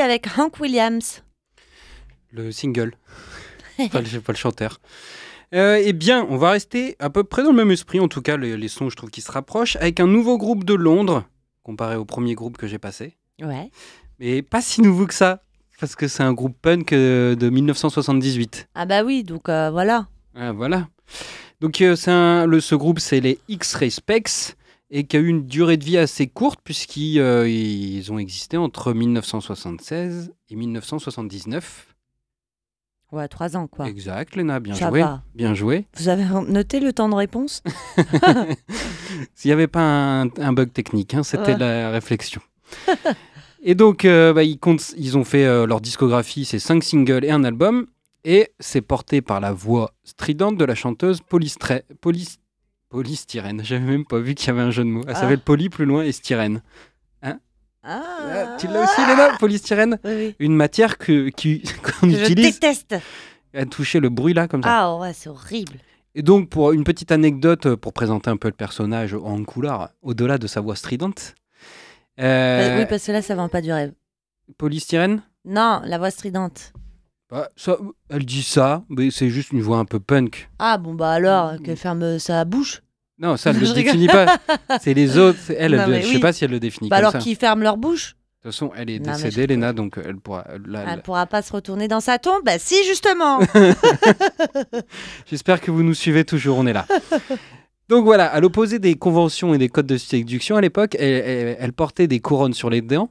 Avec 0.00 0.26
Hank 0.38 0.58
Williams. 0.60 1.22
Le 2.32 2.52
single. 2.52 2.94
pas, 3.92 4.00
le, 4.00 4.20
pas 4.20 4.32
le 4.32 4.38
chanteur. 4.38 4.80
Euh, 5.54 5.80
eh 5.84 5.92
bien, 5.92 6.26
on 6.30 6.36
va 6.36 6.50
rester 6.52 6.96
à 7.00 7.10
peu 7.10 7.24
près 7.24 7.42
dans 7.42 7.50
le 7.50 7.56
même 7.56 7.70
esprit, 7.72 7.98
en 8.00 8.08
tout 8.08 8.22
cas, 8.22 8.36
les, 8.36 8.56
les 8.56 8.68
sons, 8.68 8.88
je 8.88 8.96
trouve 8.96 9.10
qu'ils 9.10 9.24
se 9.24 9.32
rapprochent, 9.32 9.76
avec 9.76 9.98
un 10.00 10.06
nouveau 10.06 10.38
groupe 10.38 10.64
de 10.64 10.74
Londres, 10.74 11.24
comparé 11.64 11.96
au 11.96 12.04
premier 12.04 12.34
groupe 12.34 12.56
que 12.56 12.66
j'ai 12.68 12.78
passé. 12.78 13.16
Ouais. 13.42 13.70
Mais 14.20 14.42
pas 14.42 14.62
si 14.62 14.80
nouveau 14.80 15.06
que 15.06 15.14
ça, 15.14 15.42
parce 15.80 15.96
que 15.96 16.06
c'est 16.06 16.22
un 16.22 16.32
groupe 16.32 16.56
punk 16.62 16.92
euh, 16.92 17.34
de 17.34 17.50
1978. 17.50 18.68
Ah 18.74 18.86
bah 18.86 19.02
oui, 19.02 19.24
donc 19.24 19.48
euh, 19.48 19.70
voilà. 19.70 20.06
Ah, 20.36 20.52
voilà. 20.52 20.88
Donc, 21.60 21.80
euh, 21.80 21.96
un- 22.06 22.46
le, 22.46 22.60
ce 22.60 22.74
groupe, 22.76 23.00
c'est 23.00 23.20
les 23.20 23.38
X-Ray 23.48 23.90
Specs, 23.90 24.56
et 24.90 25.04
qui 25.04 25.16
a 25.16 25.20
eu 25.20 25.28
une 25.28 25.46
durée 25.46 25.76
de 25.76 25.84
vie 25.84 25.96
assez 25.98 26.26
courte, 26.26 26.60
puisqu'ils 26.64 27.20
euh, 27.20 27.48
ils 27.48 28.10
ont 28.12 28.18
existé 28.18 28.56
entre 28.56 28.92
1976 28.92 30.32
et 30.50 30.56
1979. 30.56 31.86
Ouais, 33.12 33.26
trois 33.28 33.56
ans 33.56 33.66
quoi. 33.66 33.88
Exact, 33.88 34.36
Léna, 34.36 34.60
bien 34.60 34.74
Ça 34.74 34.88
joué. 34.88 35.00
va. 35.00 35.22
Bien 35.34 35.54
joué. 35.54 35.86
Vous 35.96 36.08
avez 36.08 36.24
noté 36.48 36.78
le 36.80 36.92
temps 36.92 37.08
de 37.08 37.14
réponse 37.16 37.62
S'il 39.34 39.48
n'y 39.48 39.52
avait 39.52 39.66
pas 39.66 39.80
un, 40.22 40.26
un 40.38 40.52
bug 40.52 40.72
technique, 40.72 41.14
hein, 41.14 41.22
c'était 41.22 41.52
Ouais. 41.54 41.58
la 41.58 41.90
réflexion. 41.90 42.40
et 43.62 43.74
donc, 43.74 44.04
euh, 44.04 44.32
bah, 44.32 44.44
ils, 44.44 44.58
comptent- 44.58 44.94
ils 44.96 45.18
ont 45.18 45.24
fait 45.24 45.44
euh, 45.44 45.66
leur 45.66 45.80
discographie, 45.80 46.44
c'est 46.44 46.58
cinq 46.60 46.84
singles 46.84 47.24
et 47.24 47.30
un 47.30 47.42
album. 47.44 47.86
Et 48.22 48.50
c'est 48.60 48.82
porté 48.82 49.22
par 49.22 49.40
la 49.40 49.50
voix 49.52 49.94
stridente 50.04 50.56
de 50.58 50.64
la 50.66 50.74
chanteuse 50.74 51.20
Polystre... 51.22 51.82
Polys... 52.02 52.36
Polystyrène. 52.90 53.62
J'avais 53.64 53.84
même 53.84 54.04
pas 54.04 54.18
vu 54.18 54.34
qu'il 54.34 54.48
y 54.48 54.50
avait 54.50 54.60
un 54.60 54.70
jeu 54.70 54.82
de 54.84 54.88
mots. 54.88 55.02
Elle 55.06 55.14
Ah. 55.16 55.20
s'appelle 55.20 55.40
Poly 55.40 55.68
plus 55.70 55.84
loin 55.86 56.02
et 56.02 56.12
styrène. 56.12 56.60
Ah, 57.22 57.36
Ah, 57.82 58.56
tu 58.58 58.66
l'as 58.66 58.82
aussi, 58.84 59.00
Léna 59.06 59.38
Polystyrène 59.38 59.98
Oui, 60.04 60.10
oui. 60.14 60.34
Une 60.38 60.54
matière 60.54 60.98
que, 60.98 61.30
qui- 61.30 61.62
qu'on 61.82 62.08
Que 62.08 62.12
Je 62.14 62.24
utilise 62.24 62.60
déteste. 62.60 62.94
à 63.54 63.64
toucher 63.64 64.00
le 64.00 64.10
bruit 64.10 64.34
là, 64.34 64.48
comme 64.48 64.62
ça. 64.62 64.68
Ah 64.70 64.96
ouais, 64.98 65.14
c'est 65.14 65.30
horrible. 65.30 65.78
Et 66.14 66.20
donc, 66.22 66.50
pour 66.50 66.72
une 66.72 66.84
petite 66.84 67.10
anecdote, 67.10 67.64
euh, 67.64 67.76
pour 67.78 67.94
présenter 67.94 68.28
un 68.28 68.36
peu 68.36 68.48
le 68.48 68.54
personnage 68.54 69.14
en 69.14 69.42
couleur, 69.44 69.88
au-delà 70.02 70.36
de 70.36 70.46
sa 70.46 70.60
voix 70.60 70.76
stridente, 70.76 71.34
euh, 72.20 72.80
Oui, 72.80 72.86
parce 72.86 73.06
que 73.06 73.12
là, 73.12 73.22
ça 73.22 73.34
vend 73.34 73.48
pas 73.48 73.62
du 73.62 73.72
rêve. 73.72 73.92
polystyrène, 74.58 75.22
Non, 75.46 75.80
la 75.84 75.96
voix 75.96 76.10
stridente. 76.10 76.72
Bah, 77.30 77.48
ça, 77.56 77.76
elle 78.08 78.24
dit 78.24 78.42
ça, 78.42 78.82
mais 78.88 79.10
c'est 79.10 79.30
juste 79.30 79.52
une 79.52 79.62
voix 79.62 79.78
un 79.78 79.84
peu 79.84 80.00
punk. 80.00 80.48
Ah 80.58 80.78
bon, 80.78 80.94
bah 80.94 81.10
alors, 81.12 81.52
qu'elle 81.62 81.76
ferme 81.76 82.18
sa 82.18 82.44
bouche. 82.44 82.82
Non, 83.18 83.36
ça, 83.36 83.50
elle 83.50 83.56
ne 83.56 83.60
le 83.66 83.72
définit 83.74 84.06
pas. 84.08 84.38
C'est 84.80 84.94
les 84.94 85.18
autres. 85.18 85.38
Elle, 85.56 85.72
Non, 85.76 85.82
elle- 85.84 85.90
mais 85.90 86.02
je 86.02 86.06
sais 86.08 86.14
oui. 86.14 86.20
pas 86.20 86.32
si 86.32 86.44
elle 86.44 86.50
le 86.50 86.60
définit 86.60 86.88
Bah 86.88 86.96
comme 86.96 87.00
alors 87.00 87.12
ça. 87.12 87.18
qu'ils 87.18 87.36
ferment 87.36 87.62
leur 87.62 87.76
bouche. 87.76 88.16
De 88.42 88.48
toute 88.48 88.52
façon, 88.54 88.72
elle 88.74 88.88
est 88.88 88.98
Non, 88.98 89.10
mais 89.10 89.16
décédée, 89.16 89.42
je- 89.42 89.46
Léna, 89.48 89.72
donc 89.74 90.00
elle 90.02 90.16
pourra. 90.16 90.46
là, 90.66 90.84
Elle 90.86 90.92
elle- 90.94 91.02
pourra 91.02 91.26
pas 91.26 91.42
se 91.42 91.52
retourner 91.52 91.88
dans 91.88 92.00
sa 92.00 92.18
tombe. 92.18 92.42
Bah 92.44 92.58
si, 92.58 92.74
justement. 92.86 93.38
J'espère 95.26 95.60
que 95.60 95.70
vous 95.70 95.82
nous 95.82 95.94
suivez 95.94 96.24
toujours, 96.24 96.58
on 96.58 96.66
est 96.66 96.72
là. 96.72 96.86
Donc 97.88 98.04
voilà, 98.04 98.26
à 98.26 98.40
l'opposé 98.40 98.78
des 98.78 98.94
conventions 98.94 99.52
et 99.52 99.58
des 99.58 99.68
codes 99.68 99.86
de 99.86 99.96
séduction 99.96 100.56
à 100.56 100.60
l'époque, 100.60 100.96
elle, 100.98 101.22
elle- 101.24 101.56
elle 101.60 101.72
portait 101.72 102.06
des 102.06 102.20
couronnes 102.20 102.54
sur 102.54 102.70
les 102.70 102.80
dents. 102.82 103.10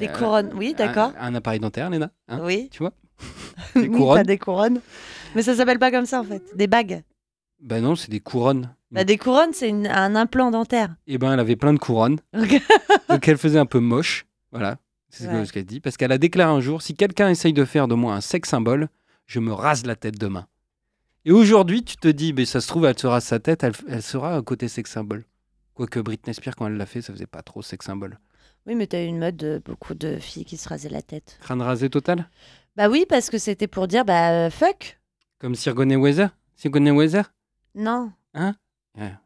Des 0.00 0.08
Euh, 0.08 0.12
couronnes, 0.12 0.50
oui, 0.54 0.74
d'accord. 0.74 1.12
Un, 1.18 1.28
un 1.32 1.34
appareil 1.36 1.60
dentaire, 1.60 1.90
Léna. 1.90 2.10
hein, 2.28 2.40
oui. 2.42 2.68
Tu 2.72 2.78
vois 2.80 2.92
Des 3.74 3.88
couronnes. 3.88 4.22
des 4.24 4.38
couronnes. 4.38 4.80
Mais 5.34 5.42
ça 5.42 5.54
s'appelle 5.54 5.78
pas 5.78 5.90
comme 5.90 6.06
ça 6.06 6.20
en 6.20 6.24
fait. 6.24 6.42
Des 6.56 6.66
bagues. 6.66 7.02
Ben 7.60 7.82
non, 7.82 7.94
c'est 7.96 8.10
des 8.10 8.20
couronnes. 8.20 8.74
Bah, 8.90 9.04
des 9.04 9.16
couronnes, 9.16 9.52
c'est 9.52 9.70
un 9.70 10.14
implant 10.16 10.50
dentaire. 10.50 10.94
Et 11.06 11.18
ben 11.18 11.32
elle 11.32 11.40
avait 11.40 11.56
plein 11.56 11.72
de 11.72 11.78
couronnes. 11.78 12.18
Donc 13.08 13.28
elle 13.28 13.38
faisait 13.38 13.58
un 13.58 13.66
peu 13.66 13.80
moche. 13.80 14.26
Voilà. 14.52 14.78
C'est 15.08 15.24
ce 15.24 15.28
que- 15.28 15.34
Ouais. 15.34 15.44
ce 15.46 15.52
qu'elle 15.52 15.64
dit. 15.64 15.80
Parce 15.80 15.96
qu'elle 15.96 16.12
a 16.12 16.18
déclaré 16.18 16.50
un 16.50 16.60
jour 16.60 16.82
si 16.82 16.94
quelqu'un 16.94 17.28
essaye 17.30 17.52
de 17.52 17.64
faire 17.64 17.88
de 17.88 17.94
moi 17.94 18.14
un 18.14 18.20
sex 18.20 18.48
symbole, 18.48 18.88
je 19.26 19.40
me 19.40 19.52
rase 19.52 19.86
la 19.86 19.96
tête 19.96 20.18
demain. 20.18 20.46
Et 21.24 21.32
aujourd'hui, 21.32 21.82
tu 21.82 21.96
te 21.96 22.08
dis, 22.08 22.32
mais 22.32 22.44
ça 22.44 22.60
se 22.60 22.68
trouve, 22.68 22.84
elle 22.84 22.98
se 22.98 23.06
rase 23.06 23.24
sa 23.24 23.40
tête, 23.40 23.64
elle, 23.64 23.72
elle 23.88 24.02
sera 24.02 24.36
un 24.36 24.42
côté 24.42 24.68
sex 24.68 24.90
symbole. 24.90 25.24
Quoique 25.74 25.98
Britney 26.00 26.32
Spears, 26.34 26.54
quand 26.56 26.66
elle 26.68 26.76
l'a 26.76 26.86
fait, 26.86 27.02
ça 27.02 27.12
faisait 27.12 27.26
pas 27.26 27.42
trop 27.42 27.62
sex 27.62 27.84
symbole. 27.84 28.18
Oui, 28.66 28.74
mais 28.74 28.86
t'as 28.86 29.02
eu 29.02 29.06
une 29.06 29.18
mode 29.18 29.36
de 29.36 29.62
beaucoup 29.64 29.94
de 29.94 30.16
filles 30.18 30.44
qui 30.44 30.56
se 30.56 30.68
rasaient 30.68 30.88
la 30.88 31.02
tête. 31.02 31.38
Crâne 31.40 31.62
rasé 31.62 31.88
total? 31.88 32.28
Bah 32.76 32.88
oui, 32.88 33.06
parce 33.08 33.30
que 33.30 33.38
c'était 33.38 33.68
pour 33.68 33.86
dire 33.86 34.04
bah 34.04 34.30
euh, 34.32 34.50
fuck. 34.50 34.98
Comme 35.38 35.54
Sigourney 35.54 35.96
Weather 35.96 36.30
Sigourney 36.56 36.90
Weather 36.90 37.32
Non, 37.74 38.10
Ouais, 38.34 38.52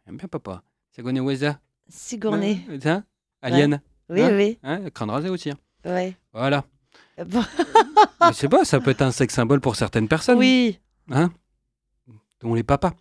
J'aime 0.07 0.17
bien 0.17 0.29
papa. 0.29 0.63
Sigourney 0.95 1.21
Weather 1.21 1.55
Sigourney. 1.89 2.61
Hein 2.69 2.79
Tiens, 2.81 3.05
Alien 3.43 3.81
Oui, 4.09 4.21
Hein? 4.23 4.31
oui, 4.37 4.59
Hein 4.63 4.91
Crâne 4.91 5.11
rasé 5.11 5.29
aussi. 5.31 5.51
hein. 5.51 5.57
ouais. 5.85 6.15
Voilà. 6.33 6.65
Bon, 7.27 7.43
Mais 8.21 8.33
c'est 8.33 8.49
pas, 8.49 8.65
ça 8.65 8.81
peut 8.81 8.91
être 8.91 9.03
un 9.03 9.11
sex 9.13 9.33
symbole 9.35 9.61
pour 9.61 9.77
certaines 9.77 10.09
personnes. 10.09 10.39
oui, 10.39 10.79
Hein? 11.11 11.31
Dont 12.41 12.55
les 12.55 12.63
papas. 12.63 12.93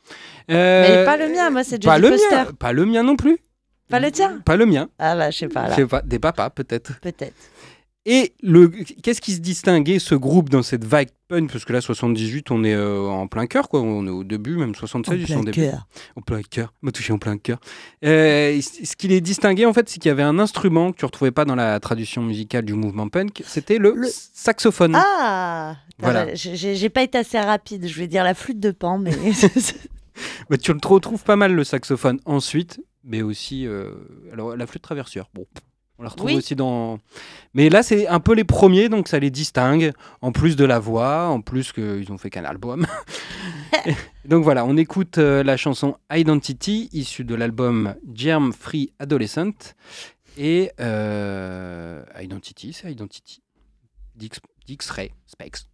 mais 0.50 0.56
Euh, 0.56 1.06
pas 1.06 1.16
le 1.18 1.30
mien, 1.30 1.50
moi 1.50 1.64
c'est 1.64 1.80
le 1.84 2.10
Foster. 2.10 2.36
mien. 2.36 2.46
Pas 2.54 2.74
le 2.74 2.86
mien 2.86 3.04
non 3.04 3.16
plus. 3.16 3.38
Pas 3.90 4.00
le 4.00 4.12
tien 4.12 4.40
Pas 4.46 4.56
le 4.56 4.66
mien. 4.66 4.90
Ah 5.00 5.16
bah 5.16 5.32
je 5.32 5.38
sais 5.38 5.48
pas 5.48 5.66
Je 5.66 5.70
là, 5.72 5.76
sais 5.76 5.86
pas, 5.88 6.02
des 6.02 6.20
papas 6.20 6.50
peut-être. 6.50 7.00
peut-être. 7.02 7.34
Et 8.06 8.34
le, 8.42 8.70
qu'est-ce 9.04 9.20
qui 9.22 9.34
se 9.34 9.40
distinguait 9.40 10.00
ce 10.00 10.16
groupe 10.16 10.50
dans 10.50 10.64
cette 10.64 10.86
vague 10.86 11.10
punk? 11.28 11.52
Parce 11.52 11.66
que 11.66 11.74
là, 11.74 11.82
78, 11.82 12.50
on 12.50 12.64
est 12.64 12.74
euh, 12.74 13.02
en 13.02 13.28
plein 13.28 13.46
cœur, 13.46 13.68
quoi. 13.70 13.82
On 13.82 14.08
est 14.08 14.10
au 14.10 14.24
début, 14.24 14.56
même 14.56 14.74
76, 14.74 15.20
ils 15.20 15.28
sont 15.28 15.42
au 15.42 15.44
début. 15.44 15.68
En 16.16 16.22
plein 16.22 16.42
cœur. 16.42 16.74
m'a 16.82 16.92
touché 16.92 17.14
en 17.14 17.20
plein 17.20 17.38
cœur. 17.38 17.60
Euh, 18.06 18.60
ce 18.62 18.96
qui 18.96 19.10
les 19.10 19.22
distinguait, 19.22 19.66
en 19.66 19.74
fait, 19.74 19.90
c'est 19.90 20.00
qu'il 20.00 20.10
y 20.10 20.12
avait 20.12 20.24
un 20.24 20.40
instrument 20.40 20.92
que 20.92 20.98
tu 20.98 21.06
retrouvais 21.06 21.32
pas 21.32 21.46
dans 21.46 21.56
la 21.56 21.80
tradition 21.82 22.24
musicale 22.24 22.64
du 22.66 22.74
mouvement 22.74 23.10
punk. 23.10 23.44
C'était 23.46 23.78
le, 23.78 23.94
Le- 23.96 24.08
saxophone. 24.12 24.94
Ah 24.96 25.76
Voilà. 26.00 26.34
J'ai 26.34 26.90
pas 26.90 27.04
été 27.04 27.18
assez 27.18 27.38
rapide, 27.40 27.86
je 27.88 28.00
vais 28.00 28.08
dire 28.08 28.24
la 28.24 28.34
flûte 28.34 28.62
de 28.62 28.72
pan, 28.72 28.98
mais 28.98 29.12
Bah, 30.50 30.58
tu 30.58 30.74
le 30.74 30.80
retrouves 30.84 31.24
pas 31.24 31.36
mal 31.36 31.54
le 31.54 31.64
saxophone 31.64 32.20
ensuite, 32.26 32.82
mais 33.04 33.22
aussi 33.22 33.66
euh, 33.68 33.92
alors 34.34 34.56
la 34.56 34.68
flûte 34.68 34.82
traversière. 34.84 35.26
Bon, 35.34 35.46
on 35.98 36.04
la 36.04 36.10
retrouve 36.10 36.28
Oui. 36.32 36.36
aussi 36.38 36.56
dans. 36.56 37.00
Mais 37.54 37.70
là, 37.70 37.84
c'est 37.84 38.08
un 38.08 38.20
peu 38.20 38.34
les 38.34 38.44
premiers, 38.46 38.88
donc 38.90 39.08
ça 39.08 39.20
les 39.20 39.30
distingue. 39.32 39.92
En 40.22 40.32
plus 40.32 40.56
de 40.56 40.64
la 40.66 40.80
voix, 40.80 41.28
en 41.28 41.42
plus 41.42 41.72
qu'ils 41.74 42.12
ont 42.12 42.18
fait 42.18 42.30
qu'un 42.30 42.46
album. 42.46 42.86
donc 44.26 44.44
voilà, 44.44 44.66
on 44.66 44.78
écoute 44.78 45.18
euh, 45.18 45.44
la 45.44 45.58
chanson 45.58 45.98
Identity, 46.12 46.90
issue 46.94 47.24
de 47.26 47.36
l'album 47.36 47.96
Germ 48.14 48.54
Free 48.54 48.94
Adolescent. 49.00 49.74
Et 50.38 50.72
euh, 50.80 52.04
Identity, 52.22 52.72
c'est 52.74 52.92
Identity. 52.92 53.42
D'X- 54.16 54.40
D'X-Ray 54.68 55.12
Specs. 55.28 55.69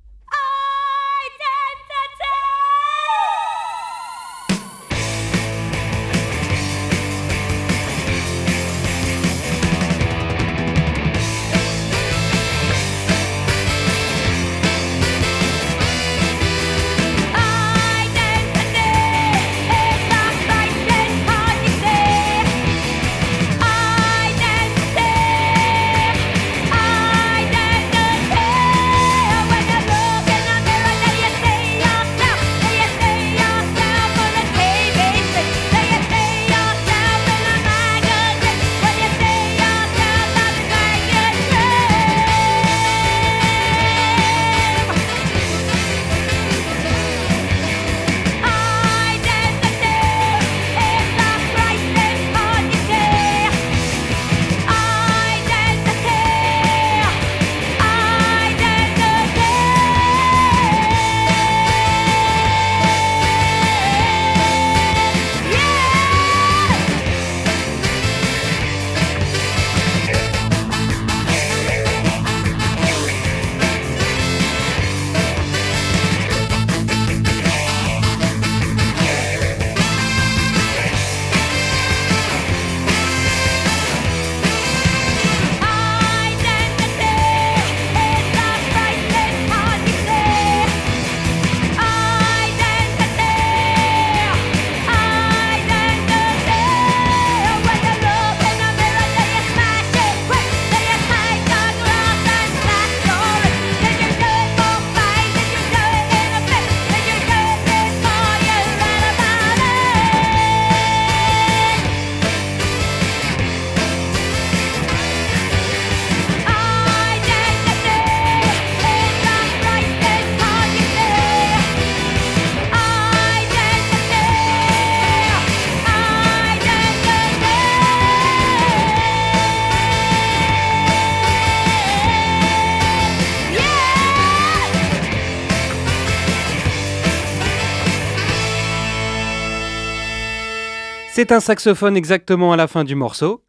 C'est 141.15 141.31
un 141.31 141.39
saxophone 141.39 141.95
exactement 141.95 142.51
à 142.51 142.57
la 142.57 142.67
fin 142.67 142.83
du 142.83 142.93
morceau. 142.93 143.41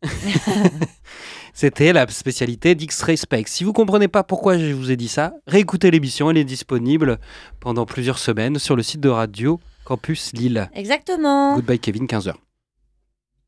C'était 1.53 1.93
la 1.93 2.07
spécialité 2.07 2.77
d'X-Ray 2.77 3.17
Specs. 3.17 3.49
Si 3.49 3.65
vous 3.65 3.73
comprenez 3.73 4.07
pas 4.07 4.23
pourquoi 4.23 4.57
je 4.57 4.73
vous 4.73 4.93
ai 4.93 4.97
dit 4.97 5.09
ça, 5.09 5.35
réécoutez 5.49 5.91
l'émission, 5.91 6.31
elle 6.31 6.37
est 6.37 6.45
disponible 6.45 7.19
pendant 7.59 7.85
plusieurs 7.85 8.21
semaines 8.21 8.61
sur 8.61 8.77
le 8.77 8.85
site 8.85 9.01
de 9.01 9.09
Radio 9.09 9.59
Campus 9.85 10.33
Lille. 10.33 10.71
Exactement. 10.75 11.57
Goodbye 11.57 11.81
Kevin, 11.81 12.07
15h. 12.07 12.35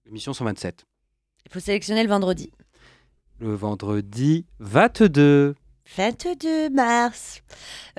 Émission 0.09 0.33
127. 0.33 0.85
Il 1.47 1.53
faut 1.53 1.61
sélectionner 1.61 2.03
le 2.03 2.09
vendredi. 2.09 2.51
Le 3.39 3.55
vendredi 3.55 4.47
22. 4.59 5.55
22 5.97 6.71
mars. 6.71 7.43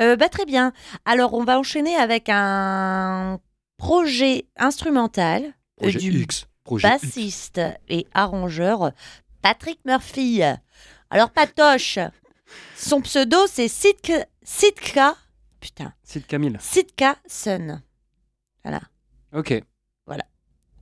Euh, 0.02 0.18
bah, 0.18 0.28
très 0.28 0.46
bien. 0.46 0.74
Alors, 1.06 1.34
on 1.34 1.46
va 1.46 1.58
enchaîner 1.58 1.96
avec 1.96 2.28
un 2.28 3.40
projet 3.78 4.48
instrumental 4.58 5.54
Projet 5.80 6.00
du 6.00 6.22
X. 6.22 6.46
Projet 6.64 6.88
X. 6.88 7.02
bassiste 7.02 7.62
et 7.88 8.08
arrangeur 8.14 8.92
Patrick 9.42 9.80
Murphy. 9.86 10.42
Alors, 11.10 11.32
Patoche, 11.32 12.00
son 12.76 13.02
pseudo, 13.02 13.38
c'est 13.48 13.68
Sitka, 13.68 14.26
Sitka, 14.44 15.16
putain, 15.60 15.94
Site 16.04 16.28
Camille. 16.28 16.58
Sitka 16.60 17.18
Sun. 17.26 17.82
Ok. 19.34 19.62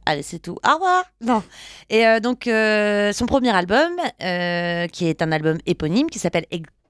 Allez, 0.08 0.24
c'est 0.24 0.40
tout. 0.40 0.58
Au 0.66 0.74
revoir. 0.76 1.04
Non. 1.20 1.44
Et 1.90 2.08
euh, 2.08 2.22
donc, 2.22 2.48
euh, 2.48 3.12
son 3.12 3.26
premier 3.26 3.54
album, 3.54 3.92
euh, 4.22 4.88
qui 4.88 5.06
est 5.06 5.22
un 5.22 5.34
album 5.34 5.58
éponyme, 5.66 6.10
qui 6.10 6.18
s'appelle 6.18 6.46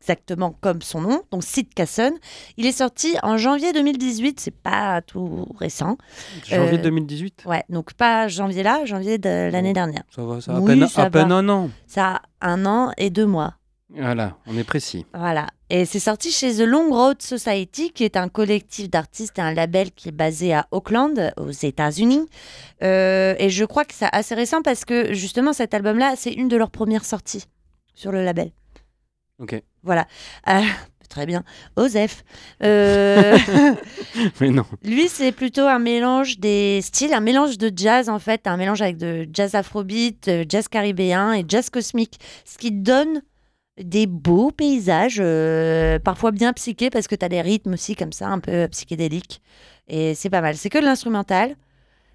exactement 0.07 0.55
comme 0.61 0.81
son 0.81 1.01
nom, 1.01 1.21
donc 1.31 1.43
Sid 1.43 1.73
Casson, 1.73 2.11
il 2.55 2.65
est 2.65 2.71
sorti 2.71 3.15
en 3.23 3.37
janvier 3.37 3.73
2018. 3.73 4.39
C'est 4.39 4.55
pas 4.55 5.01
tout 5.01 5.45
récent. 5.59 5.97
Janvier 6.45 6.77
Euh, 6.79 6.81
2018. 6.81 7.43
Ouais, 7.45 7.63
donc 7.69 7.93
pas 7.93 8.27
janvier 8.29 8.63
là, 8.63 8.85
janvier 8.85 9.17
de 9.17 9.49
l'année 9.51 9.73
dernière. 9.73 10.03
Ça 10.15 10.23
va, 10.23 10.39
ça 10.39 10.53
a 10.53 10.55
à 10.55 10.59
Oui, 10.59 10.65
peine, 10.79 10.87
ça 10.87 11.03
à 11.03 11.09
peine 11.09 11.29
va. 11.29 11.35
un 11.35 11.49
an. 11.49 11.69
Ça 11.87 12.21
a 12.41 12.49
un 12.51 12.65
an 12.65 12.91
et 12.97 13.09
deux 13.09 13.25
mois. 13.25 13.55
Voilà, 13.89 14.37
on 14.47 14.57
est 14.57 14.63
précis. 14.65 15.05
Voilà. 15.13 15.47
Et 15.69 15.85
c'est 15.85 15.99
sorti 15.99 16.31
chez 16.31 16.55
The 16.55 16.59
Long 16.67 16.89
Road 16.89 17.21
Society, 17.21 17.91
qui 17.91 18.03
est 18.05 18.15
un 18.17 18.27
collectif 18.29 18.89
d'artistes 18.89 19.37
et 19.39 19.41
un 19.41 19.53
label 19.53 19.91
qui 19.91 20.09
est 20.09 20.13
basé 20.13 20.53
à 20.53 20.67
Auckland, 20.71 21.33
aux 21.37 21.51
États-Unis. 21.51 22.25
Euh, 22.83 23.35
et 23.39 23.49
je 23.49 23.65
crois 23.65 23.83
que 23.85 23.93
c'est 23.93 24.07
assez 24.11 24.35
récent 24.35 24.61
parce 24.61 24.83
que 24.85 25.13
justement, 25.13 25.51
cet 25.53 25.73
album-là, 25.73 26.13
c'est 26.17 26.31
une 26.33 26.47
de 26.47 26.55
leurs 26.57 26.71
premières 26.71 27.05
sorties 27.05 27.45
sur 27.93 28.11
le 28.11 28.23
label. 28.23 28.51
Ok. 29.39 29.62
Voilà. 29.84 30.08
Euh, 30.50 30.62
très 31.10 31.26
bien. 31.26 31.43
Osef. 31.76 32.23
Euh, 32.63 33.38
Mais 34.41 34.50
non. 34.50 34.65
lui, 34.84 35.08
c'est 35.08 35.32
plutôt 35.32 35.65
un 35.67 35.80
mélange 35.80 36.39
des 36.39 36.82
styles, 36.82 37.13
un 37.13 37.19
mélange 37.19 37.58
de 37.58 37.71
jazz 37.76 38.10
en 38.10 38.19
fait, 38.19 38.47
un 38.47 38.58
mélange 38.58 38.82
avec 38.82 38.97
de 38.97 39.28
jazz 39.32 39.56
afrobeat, 39.56 40.28
euh, 40.28 40.45
jazz 40.47 40.67
caribéen 40.67 41.34
et 41.34 41.45
jazz 41.47 41.69
cosmique, 41.69 42.19
ce 42.45 42.58
qui 42.58 42.71
donne 42.71 43.21
des 43.82 44.08
beaux 44.08 44.52
paysages, 44.52 45.19
euh, 45.19 46.00
parfois 46.00 46.32
bien 46.32 46.52
psychés 46.54 46.89
parce 46.89 47.08
que 47.08 47.15
tu 47.15 47.23
as 47.23 47.30
des 47.30 47.41
rythmes 47.41 47.73
aussi 47.73 47.95
comme 47.95 48.12
ça, 48.12 48.28
un 48.28 48.39
peu 48.39 48.67
psychédéliques. 48.69 49.41
Et 49.88 50.15
c'est 50.15 50.30
pas 50.30 50.41
mal. 50.41 50.56
C'est 50.58 50.69
que 50.69 50.80
de 50.80 50.84
l'instrumental, 50.84 51.56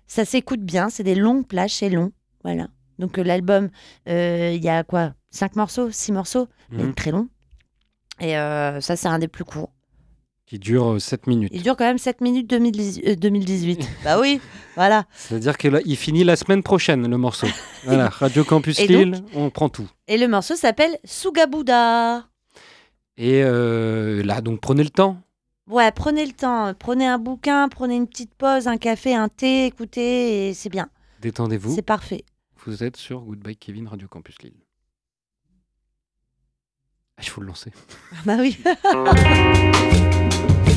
ça 0.07 0.25
s'écoute 0.25 0.61
bien, 0.61 0.91
c'est 0.91 1.05
des 1.05 1.15
longues 1.15 1.47
plages, 1.47 1.75
c'est 1.75 1.89
long. 1.89 2.13
Voilà. 2.45 2.69
Donc 2.99 3.19
euh, 3.19 3.23
l'album, 3.23 3.71
euh, 4.09 4.53
il 4.55 4.63
y 4.63 4.69
a 4.69 4.85
quoi? 4.85 5.15
Cinq 5.33 5.57
morceaux, 5.57 5.91
six 5.91 6.13
morceaux, 6.13 6.47
mais 6.71 6.85
Mhm. 6.85 6.95
très 6.95 7.11
long. 7.11 7.29
Et 8.21 8.39
euh, 8.39 8.81
ça, 8.81 8.95
c'est 8.95 9.09
un 9.09 9.19
des 9.19 9.27
plus 9.29 9.45
courts. 9.45 9.71
Qui 10.47 10.59
dure 10.59 11.01
7 11.01 11.27
minutes. 11.27 11.51
Il 11.55 11.63
dure 11.63 11.77
quand 11.77 11.87
même 11.87 11.97
7 11.99 12.21
minutes 12.21 12.49
2010 12.49 13.01
euh, 13.07 13.17
2018. 13.17 13.89
bah 14.05 14.21
oui, 14.21 14.39
voilà. 14.77 15.07
C'est-à-dire 15.15 15.57
qu'il 15.57 15.97
finit 15.97 16.23
la 16.25 16.37
semaine 16.37 16.63
prochaine, 16.63 17.09
le 17.11 17.17
morceau. 17.17 17.47
Voilà, 17.85 18.11
Radio 18.11 18.45
Campus 18.45 18.79
Et 18.79 18.87
Lille, 18.87 19.25
on 19.35 19.51
prend 19.51 19.69
tout. 19.69 19.89
Et 20.07 20.19
le 20.19 20.29
morceau 20.29 20.55
s'appelle 20.55 20.97
Sugabuda. 21.05 22.29
Et 23.17 23.43
euh, 23.43 24.23
là, 24.23 24.41
donc 24.41 24.61
prenez 24.61 24.85
le 24.85 24.91
temps. 24.91 25.17
Ouais, 25.69 25.91
prenez 25.91 26.27
le 26.27 26.33
temps, 26.33 26.75
prenez 26.79 27.07
un 27.07 27.19
bouquin, 27.19 27.69
prenez 27.69 27.97
une 27.97 28.07
petite 28.07 28.35
pause, 28.35 28.69
un 28.69 28.77
café, 28.77 29.15
un 29.15 29.29
thé, 29.29 29.67
écoutez, 29.67 30.49
et 30.49 30.55
c'est 30.55 30.69
bien. 30.69 30.89
Détendez-vous. 31.21 31.75
C'est 31.75 31.83
parfait. 31.83 32.25
Vous 32.67 32.85
êtes 32.85 32.97
sur 32.97 33.21
Goodbye 33.23 33.57
Kevin, 33.57 33.89
Radio 33.89 34.07
Campus 34.09 34.37
Lille. 34.43 34.53
Ah, 37.23 37.25
Il 37.25 37.29
faut 37.29 37.41
le 37.41 37.47
lancer. 37.47 37.71
bah 38.25 38.35
oui. 38.41 38.59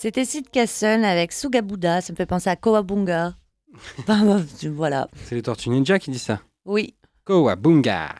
C'était 0.00 0.24
Sid 0.24 0.48
Casson 0.50 1.02
avec 1.04 1.30
Sugabuda, 1.30 2.00
ça 2.00 2.14
me 2.14 2.16
fait 2.16 2.24
penser 2.24 2.48
à 2.48 2.56
Kowabunga. 2.56 3.34
Voilà. 4.64 5.08
C'est 5.26 5.34
les 5.34 5.42
Tortues 5.42 5.68
Ninja 5.68 5.98
qui 5.98 6.10
disent 6.10 6.22
ça. 6.22 6.40
Oui. 6.64 6.94
Kowabunga. 7.24 8.14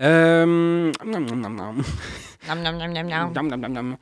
Euh... 0.00 0.90
nom, 1.04 1.20
nom, 1.20 1.36
nom, 1.36 1.50
nom. 1.50 1.74
Nam, 2.48 2.62
nam, 2.62 2.78
nam, 2.78 2.92
nam, 2.94 3.06
nam. 3.08 3.32
Nom, 3.34 3.42
nom, 3.42 3.68
nom, 3.68 3.82
nom. 3.82 3.96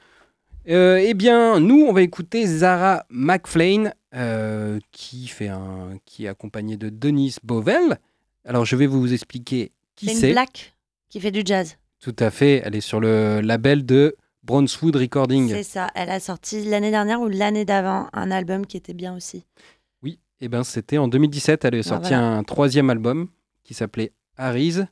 Euh, 0.69 1.03
eh 1.05 1.15
bien, 1.15 1.59
nous, 1.59 1.85
on 1.85 1.93
va 1.93 2.03
écouter 2.03 2.47
Zara 2.47 3.05
McFlane, 3.11 3.93
euh, 4.15 4.79
qui, 4.93 5.27
fait 5.27 5.49
un, 5.49 5.99
qui 6.05 6.27
est 6.27 6.29
accompagnée 6.29 6.77
de 6.77 6.91
Denise 6.91 7.41
Bovell. 7.43 7.99
Alors, 8.45 8.65
je 8.65 8.77
vais 8.77 8.87
vous 8.87 9.13
expliquer 9.13 9.73
qui 9.97 10.07
C'est 10.07 10.13
une 10.13 10.19
c'est. 10.19 10.31
black 10.31 10.77
qui 11.09 11.19
fait 11.19 11.33
du 11.33 11.43
jazz. 11.45 11.77
Tout 11.99 12.15
à 12.21 12.31
fait. 12.31 12.63
Elle 12.65 12.77
est 12.77 12.81
sur 12.81 13.01
le 13.01 13.41
label 13.41 13.85
de 13.85 14.15
Brownswood 14.45 14.97
Recording. 14.97 15.49
C'est 15.49 15.63
ça. 15.63 15.91
Elle 15.95 16.11
a 16.11 16.21
sorti 16.21 16.65
l'année 16.65 16.91
dernière 16.91 17.21
ou 17.21 17.29
l'année 17.29 17.65
d'avant 17.65 18.09
un 18.13 18.31
album 18.31 18.67
qui 18.67 18.77
était 18.77 18.93
bien 18.95 19.17
aussi. 19.17 19.45
Oui, 20.03 20.19
et 20.41 20.49
ben 20.49 20.63
c'était 20.65 20.99
en 20.99 21.09
2017. 21.09 21.65
Elle 21.65 21.77
a 21.77 21.83
sorti 21.83 22.09
voilà. 22.11 22.37
un 22.37 22.45
troisième 22.45 22.91
album 22.91 23.29
qui 23.63 23.73
s'appelait 23.75 24.13
Harry's 24.37 24.83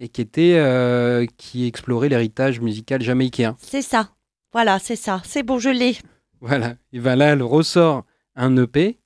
et 0.00 0.08
qui 0.08 0.20
était 0.22 0.54
euh, 0.56 1.26
qui 1.36 1.66
explorait 1.66 2.08
l'héritage 2.08 2.60
musical 2.60 3.02
jamaïcain. 3.02 3.56
C'est 3.60 3.82
ça. 3.82 4.10
Voilà, 4.52 4.78
c'est 4.78 4.96
ça. 4.96 5.20
C'est 5.24 5.42
bon, 5.42 5.58
je 5.58 5.68
l'ai. 5.70 5.96
Voilà. 6.40 6.76
Et 6.92 7.00
ben 7.00 7.16
là, 7.16 7.26
elle 7.32 7.42
ressort 7.42 8.04
un 8.36 8.56
EP 8.56 8.98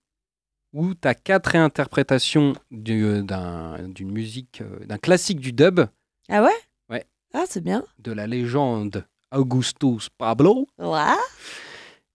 où 0.73 0.95
tu 0.95 1.09
as 1.09 1.15
quatre 1.15 1.47
réinterprétations 1.51 2.53
du- 2.71 3.05
euh, 3.05 3.23
d'un- 3.23 3.89
d'une 3.89 4.11
musique, 4.13 4.61
euh, 4.61 4.85
d'un 4.87 4.99
classique 4.99 5.41
du 5.41 5.53
dub 5.53 5.81
Ah 6.29 6.43
ouais? 6.43 6.51
Ouais. 6.91 7.05
Ah, 7.35 7.45
c'est 7.49 7.63
bien. 7.65 7.85
de 7.99 8.13
la 8.13 8.27
légende 8.27 9.07
Augustus 9.33 10.09
Pablo. 10.09 10.67
Ouais. 10.79 11.15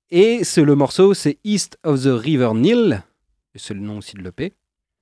Et 0.10 0.44
c'est 0.44 0.64
le 0.64 0.76
morceau, 0.76 1.14
c'est 1.14 1.40
East 1.44 1.78
of 1.84 2.04
the 2.04 2.10
River 2.10 2.52
Nile. 2.54 3.04
C'est 3.56 3.74
le 3.74 3.80
nom 3.82 3.98
aussi 3.98 4.16
de 4.16 4.22
l'EP. 4.24 4.54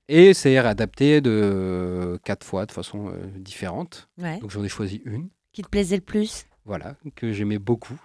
Et 0.08 0.34
c'est 0.34 0.60
réadapté 0.60 1.22
de 1.22 2.20
quatre 2.24 2.46
fois 2.46 2.66
de 2.66 2.72
façon 2.72 3.10
euh, 3.10 3.14
différente. 3.38 4.10
Ouais. 4.18 4.40
Donc 4.40 4.52
j'en 4.52 4.64
ai 4.64 4.70
choisi 4.70 5.02
une, 5.06 5.30
Qui 5.54 5.62
te 5.62 5.70
plaisait 5.70 5.96
le 5.96 6.02
plus? 6.02 6.46
Voilà, 6.66 6.96
que 7.16 7.32
j'aimais 7.32 7.60
beaucoup. 7.60 8.00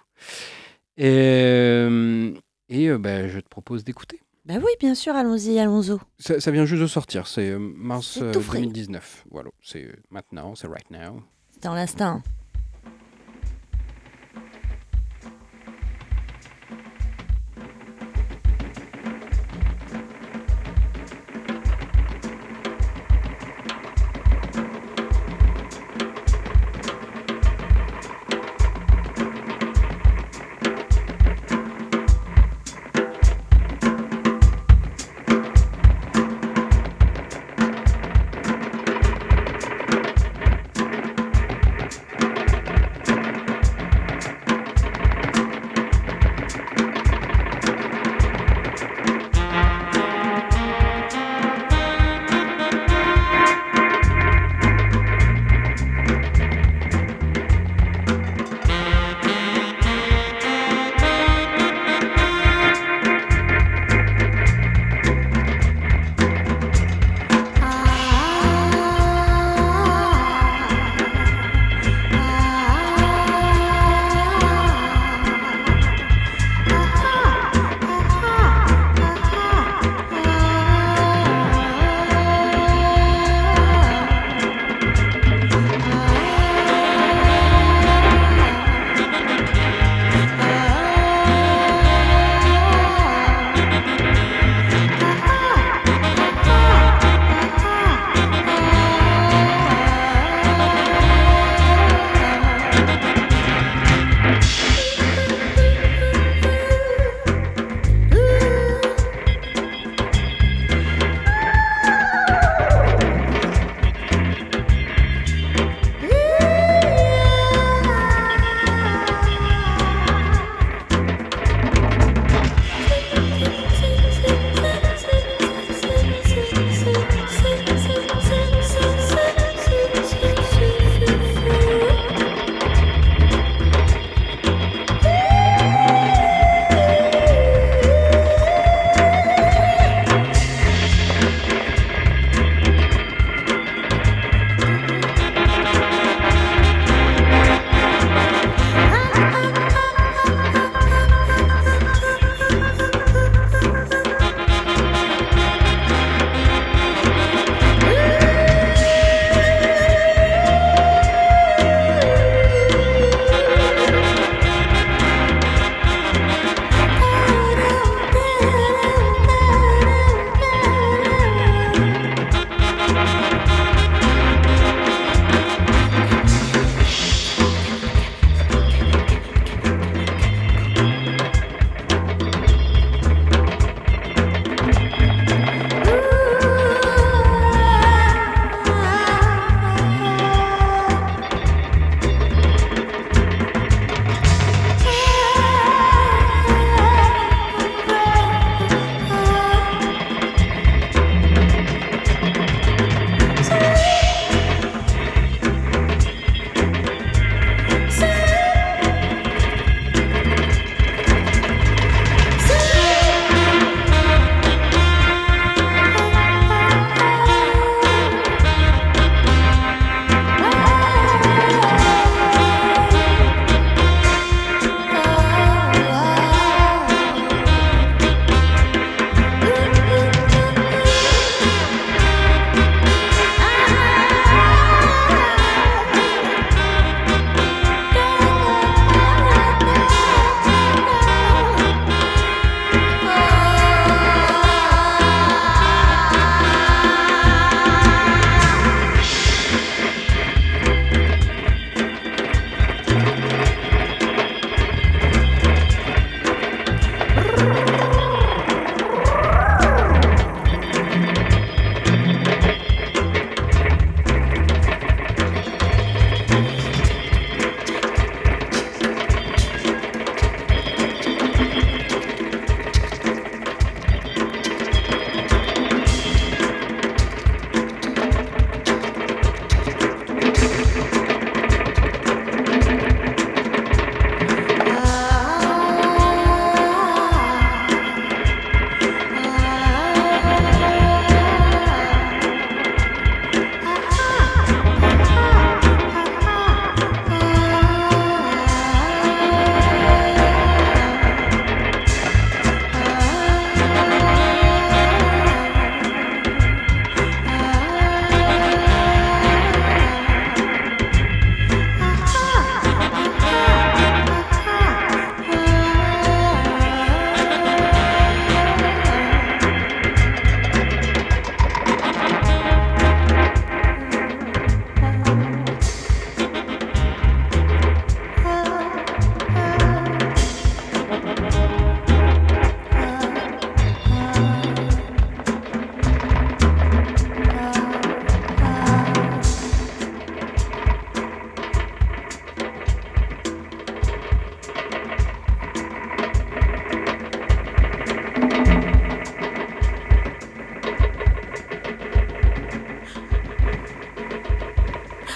Et, 0.97 1.05
euh, 1.05 2.33
et 2.69 2.87
euh, 2.89 2.97
ben, 2.97 3.27
je 3.27 3.39
te 3.39 3.47
propose 3.49 3.83
d'écouter. 3.83 4.21
Bah 4.45 4.55
oui, 4.57 4.71
bien 4.79 4.95
sûr, 4.95 5.13
allons-y, 5.13 5.59
allons-y. 5.59 5.97
Ça, 6.19 6.39
ça 6.39 6.51
vient 6.51 6.63
juste 6.65 6.81
de 6.81 6.87
sortir, 6.87 7.27
c'est 7.27 7.49
euh, 7.51 7.59
mars 7.59 8.11
C'est 8.13 8.21
euh, 8.21 8.31
tout 8.31 8.41
frais. 8.41 8.59
2019. 8.61 9.25
Voilà, 9.29 9.49
c'est 9.61 9.89
maintenant, 10.09 10.55
c'est 10.55 10.67
right 10.67 10.89
now. 10.89 11.21
C'est 11.51 11.63
dans 11.63 11.73
l'instinct. 11.73 12.23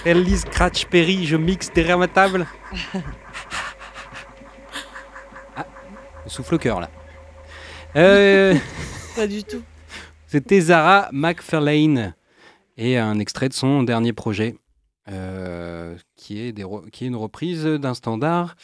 Ellie 0.06 0.38
Scratch 0.38 0.86
Perry, 0.86 1.26
je 1.26 1.36
mixe 1.36 1.72
derrière 1.72 1.97
ma 1.99 2.08
table. 2.08 2.47
Ah, 5.56 5.66
souffle 6.28 6.56
au 6.56 6.58
cœur 6.58 6.80
là. 6.80 6.89
Euh, 7.95 8.56
Pas 9.16 9.28
du 9.28 9.43
tout. 9.43 9.62
C'était 10.28 10.62
Zara 10.62 11.10
McFarlane 11.12 12.16
et 12.78 12.97
un 12.97 13.20
extrait 13.20 13.49
de 13.49 13.54
son 13.54 13.84
dernier 13.84 14.14
projet 14.14 14.56
euh, 15.10 15.95
qui, 16.16 16.39
est 16.41 16.52
des 16.54 16.64
re- 16.64 16.89
qui 16.89 17.04
est 17.04 17.08
une 17.08 17.16
reprise 17.18 17.66
d'un 17.66 17.93
standard 17.93 18.56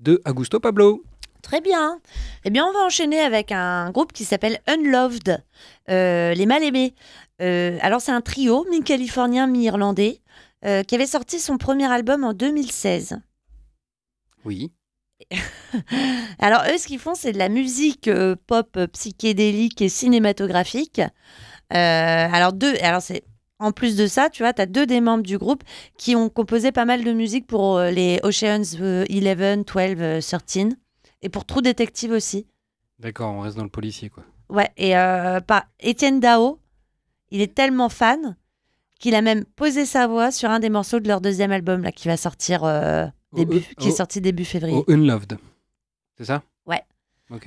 de 0.00 0.20
Augusto 0.26 0.60
Pablo. 0.60 1.02
Très 1.40 1.60
bien. 1.60 2.00
Eh 2.44 2.50
bien, 2.50 2.64
on 2.66 2.72
va 2.72 2.80
enchaîner 2.80 3.20
avec 3.20 3.52
un 3.52 3.90
groupe 3.90 4.12
qui 4.12 4.24
s'appelle 4.24 4.58
Unloved, 4.66 5.44
euh, 5.90 6.34
les 6.34 6.46
mal-aimés. 6.46 6.94
Euh, 7.42 7.78
alors, 7.82 8.00
c'est 8.00 8.12
un 8.12 8.22
trio, 8.22 8.66
mi-californien, 8.70 9.46
mi-irlandais, 9.46 10.20
euh, 10.64 10.82
qui 10.82 10.94
avait 10.94 11.06
sorti 11.06 11.40
son 11.40 11.58
premier 11.58 11.90
album 11.90 12.24
en 12.24 12.32
2016. 12.32 13.20
Oui. 14.44 14.72
Alors, 16.38 16.62
eux, 16.72 16.78
ce 16.78 16.86
qu'ils 16.86 16.98
font, 16.98 17.14
c'est 17.14 17.32
de 17.32 17.38
la 17.38 17.48
musique 17.48 18.08
euh, 18.08 18.36
pop 18.46 18.78
psychédélique 18.92 19.80
et 19.80 19.88
cinématographique. 19.88 21.00
Euh, 21.72 22.28
alors, 22.30 22.52
deux, 22.52 22.74
alors 22.82 23.02
c'est. 23.02 23.24
En 23.60 23.70
plus 23.70 23.96
de 23.96 24.08
ça, 24.08 24.30
tu 24.30 24.42
vois, 24.42 24.52
tu 24.52 24.60
as 24.60 24.66
deux 24.66 24.84
des 24.84 25.00
membres 25.00 25.22
du 25.22 25.38
groupe 25.38 25.62
qui 25.96 26.16
ont 26.16 26.28
composé 26.28 26.72
pas 26.72 26.84
mal 26.84 27.04
de 27.04 27.12
musique 27.12 27.46
pour 27.46 27.78
euh, 27.78 27.90
les 27.90 28.18
Oceans 28.24 28.80
euh, 28.80 29.04
11, 29.08 29.64
12, 29.64 29.96
euh, 30.00 30.20
13 30.20 30.68
et 31.22 31.28
pour 31.28 31.44
True 31.46 31.62
Detective 31.62 32.10
aussi. 32.10 32.48
D'accord, 32.98 33.32
on 33.32 33.40
reste 33.40 33.56
dans 33.56 33.62
le 33.62 33.70
policier 33.70 34.10
quoi. 34.10 34.24
Ouais, 34.50 34.70
et 34.76 34.92
par 35.46 35.64
Étienne 35.80 36.20
Dao, 36.20 36.58
il 37.30 37.40
est 37.40 37.54
tellement 37.54 37.88
fan 37.88 38.36
qu'il 39.04 39.14
a 39.14 39.20
même 39.20 39.44
posé 39.44 39.84
sa 39.84 40.06
voix 40.06 40.30
sur 40.30 40.48
un 40.48 40.60
des 40.60 40.70
morceaux 40.70 40.98
de 40.98 41.06
leur 41.08 41.20
deuxième 41.20 41.52
album 41.52 41.82
là, 41.82 41.92
qui 41.92 42.08
va 42.08 42.16
sortir 42.16 42.64
euh, 42.64 43.04
début, 43.34 43.60
Oh, 43.60 43.74
qui 43.78 43.88
est 43.88 43.92
oh, 43.92 43.96
sorti 43.96 44.22
début 44.22 44.46
février. 44.46 44.78
Oh, 44.78 44.90
Unloved. 44.90 45.36
C'est 46.16 46.24
ça? 46.24 46.42
Ouais. 46.64 46.80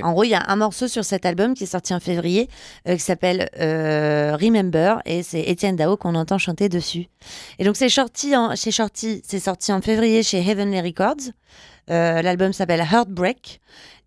En 0.04 0.14
gros, 0.14 0.24
il 0.24 0.30
y 0.30 0.36
a 0.36 0.44
un 0.52 0.56
morceau 0.56 0.88
sur 0.88 1.04
cet 1.04 1.26
album 1.26 1.56
qui 1.56 1.64
est 1.64 1.68
sorti 1.68 1.96
en 1.96 2.00
février 2.00 2.48
euh, 2.88 2.94
qui 2.94 3.00
s'appelle 3.00 3.50
euh, 3.60 4.38
Remember 4.40 4.98
et 5.06 5.24
c'est 5.24 5.42
Étienne 5.42 5.76
Dao 5.76 5.98
qu'on 5.98 6.14
entend 6.14 6.38
chanter 6.38 6.70
dessus. 6.70 7.08
Et 7.58 7.64
donc 7.64 7.76
c'est 7.76 7.90
sorti 7.90 8.36
en, 8.36 8.56
c'est 8.56 9.40
sorti 9.40 9.74
en 9.74 9.82
février 9.82 10.22
chez 10.22 10.38
Heavenly 10.38 10.80
Records. 10.80 11.32
Euh, 11.90 12.22
L'album 12.22 12.54
s'appelle 12.54 12.82
Heartbreak. 12.82 13.62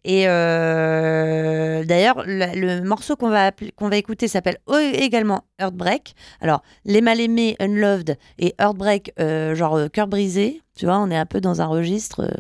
Et 0.05 0.25
euh, 0.27 1.85
d'ailleurs, 1.85 2.23
le, 2.27 2.59
le 2.59 2.83
morceau 2.83 3.17
qu'on 3.17 3.29
va, 3.29 3.53
qu'on 3.77 3.89
va 3.89 3.97
écouter 3.97 4.29
s'appelle 4.29 4.59
également 4.95 5.45
Heartbreak. 5.59 6.15
Alors, 6.41 6.63
Les 6.87 7.03
Mal-Aimés, 7.03 7.57
Unloved 7.61 8.17
et 8.39 8.55
Heartbreak, 8.59 9.13
euh, 9.21 9.55
genre 9.55 9.77
euh, 9.77 9.89
cœur 9.89 10.07
brisé. 10.07 10.63
Tu 10.75 10.87
vois, 10.87 10.99
on 10.99 11.11
est 11.11 11.17
un 11.17 11.27
peu 11.27 11.41
dans 11.41 11.61
un 11.61 11.67
registre. 11.67 12.31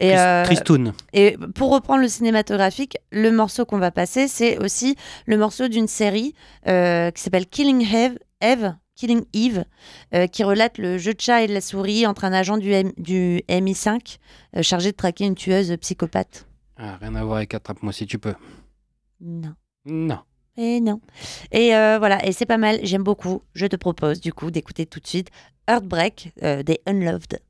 Et, 0.00 0.14
Christoun. 0.44 0.94
et 1.12 1.36
pour 1.54 1.70
reprendre 1.70 2.00
le 2.00 2.08
cinématographique, 2.08 2.96
le 3.12 3.30
morceau 3.30 3.66
qu'on 3.66 3.76
va 3.76 3.90
passer, 3.90 4.28
c'est 4.28 4.56
aussi 4.56 4.96
le 5.26 5.36
morceau 5.36 5.68
d'une 5.68 5.88
série 5.88 6.34
qui 6.64 7.22
s'appelle 7.22 7.46
Killing 7.46 7.86
Eve, 7.94 8.18
Eve, 8.40 8.74
Killing 9.00 9.24
Eve, 9.32 9.64
euh, 10.14 10.26
qui 10.26 10.44
relate 10.44 10.76
le 10.76 10.98
jeu 10.98 11.14
de 11.14 11.20
chat 11.22 11.42
et 11.42 11.46
de 11.46 11.54
la 11.54 11.62
souris 11.62 12.06
entre 12.06 12.24
un 12.24 12.34
agent 12.34 12.58
du, 12.58 12.70
M- 12.70 12.92
du 12.98 13.40
MI5 13.48 14.18
euh, 14.56 14.62
chargé 14.62 14.90
de 14.92 14.96
traquer 14.96 15.24
une 15.24 15.34
tueuse 15.34 15.74
psychopathe. 15.80 16.46
Ah, 16.76 16.98
rien 17.00 17.14
à 17.14 17.24
voir 17.24 17.38
avec 17.38 17.54
Attrape-moi 17.54 17.94
si 17.94 18.06
tu 18.06 18.18
peux. 18.18 18.34
Non. 19.22 19.54
Non. 19.86 20.18
Et 20.58 20.80
non. 20.80 21.00
Et 21.50 21.74
euh, 21.74 21.98
voilà, 21.98 22.22
et 22.26 22.32
c'est 22.32 22.44
pas 22.44 22.58
mal, 22.58 22.78
j'aime 22.82 23.02
beaucoup. 23.02 23.40
Je 23.54 23.64
te 23.64 23.76
propose 23.76 24.20
du 24.20 24.34
coup 24.34 24.50
d'écouter 24.50 24.84
tout 24.84 25.00
de 25.00 25.06
suite 25.06 25.30
Heartbreak 25.66 26.32
des 26.42 26.80
Unloved. 26.86 27.40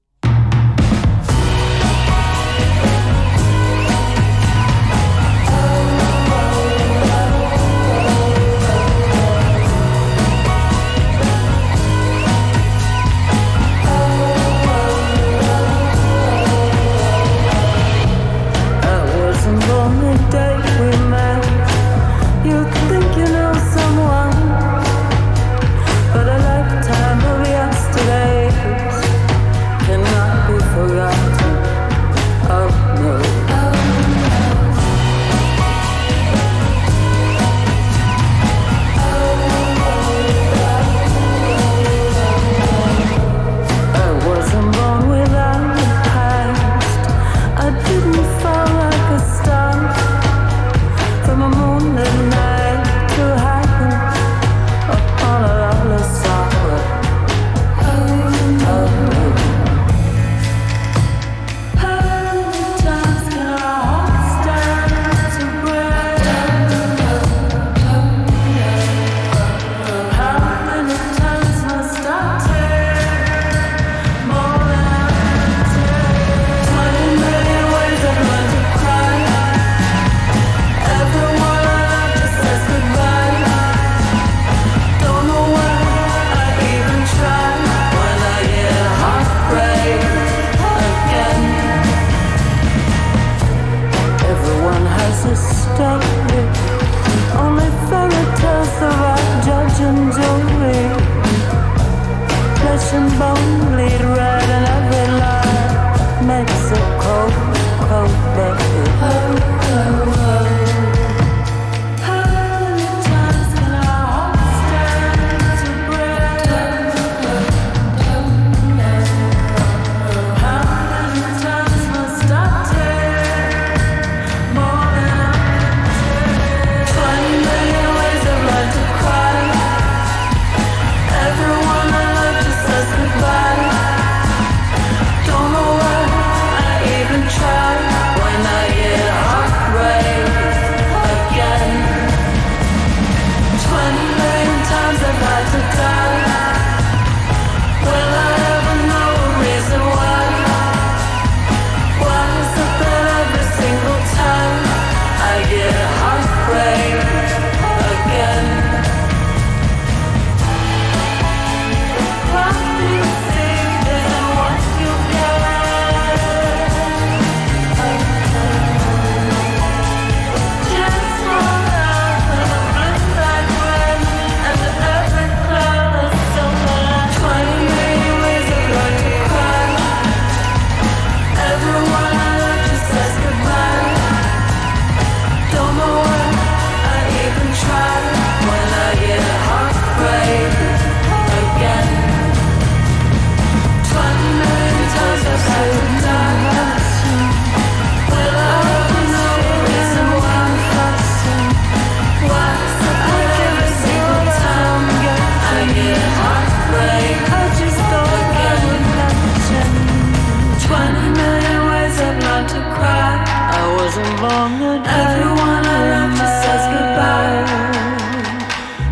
Long 214.20 214.60
a 214.62 214.82
day. 214.84 214.90
Everyone 215.04 215.64
around 215.66 216.12
you 216.12 216.28
says 216.42 216.64
goodbye. 216.72 217.44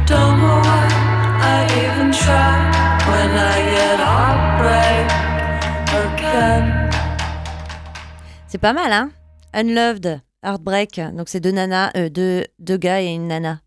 Don't 0.07 0.37
know 0.41 0.59
why 0.67 0.85
I 1.55 1.59
even 1.83 2.11
try 2.13 2.57
when 3.09 3.31
I 3.37 3.57
get 3.75 3.99
heartbreak 4.01 5.07
again. 6.05 6.91
C'est 8.49 8.59
pas 8.59 8.73
mal, 8.73 8.93
hein? 8.93 9.11
Unloved, 9.53 10.23
Heartbreak. 10.43 11.01
Donc 11.15 11.29
c'est 11.29 11.41
deux 11.41 11.53
nanas, 11.53 11.91
euh, 11.97 12.09
deux, 12.09 12.45
deux 12.59 12.77
gars 12.77 13.03
et 13.03 13.09
une 13.09 13.29
nana. 13.29 13.61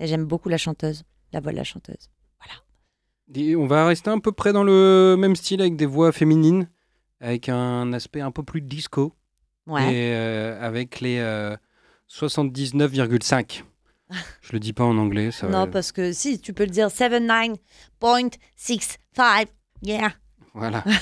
Et 0.00 0.06
j'aime 0.06 0.24
beaucoup 0.24 0.48
la 0.48 0.58
chanteuse, 0.58 1.02
la 1.32 1.40
voix 1.40 1.52
de 1.52 1.56
la 1.56 1.64
chanteuse. 1.64 2.10
Et 3.34 3.56
on 3.56 3.66
va 3.66 3.86
rester 3.86 4.08
un 4.08 4.20
peu 4.20 4.32
près 4.32 4.54
dans 4.54 4.64
le 4.64 5.16
même 5.18 5.36
style 5.36 5.60
avec 5.60 5.76
des 5.76 5.84
voix 5.84 6.12
féminines, 6.12 6.70
avec 7.20 7.50
un 7.50 7.92
aspect 7.92 8.22
un 8.22 8.30
peu 8.30 8.42
plus 8.42 8.62
disco. 8.62 9.12
Ouais. 9.68 9.92
Et 9.94 10.12
euh, 10.14 10.58
avec 10.60 10.98
les 11.00 11.18
euh, 11.18 11.56
79,5. 12.10 13.62
Je 14.40 14.52
le 14.52 14.58
dis 14.58 14.72
pas 14.72 14.84
en 14.84 14.96
anglais. 14.98 15.30
Ça 15.30 15.46
non, 15.46 15.66
va- 15.66 15.68
parce 15.68 15.92
que 15.92 16.12
si, 16.12 16.40
tu 16.40 16.52
peux 16.54 16.64
le 16.64 16.70
dire 16.70 16.88
79.65. 16.88 19.46
Yeah. 19.82 20.12
Voilà. 20.54 20.82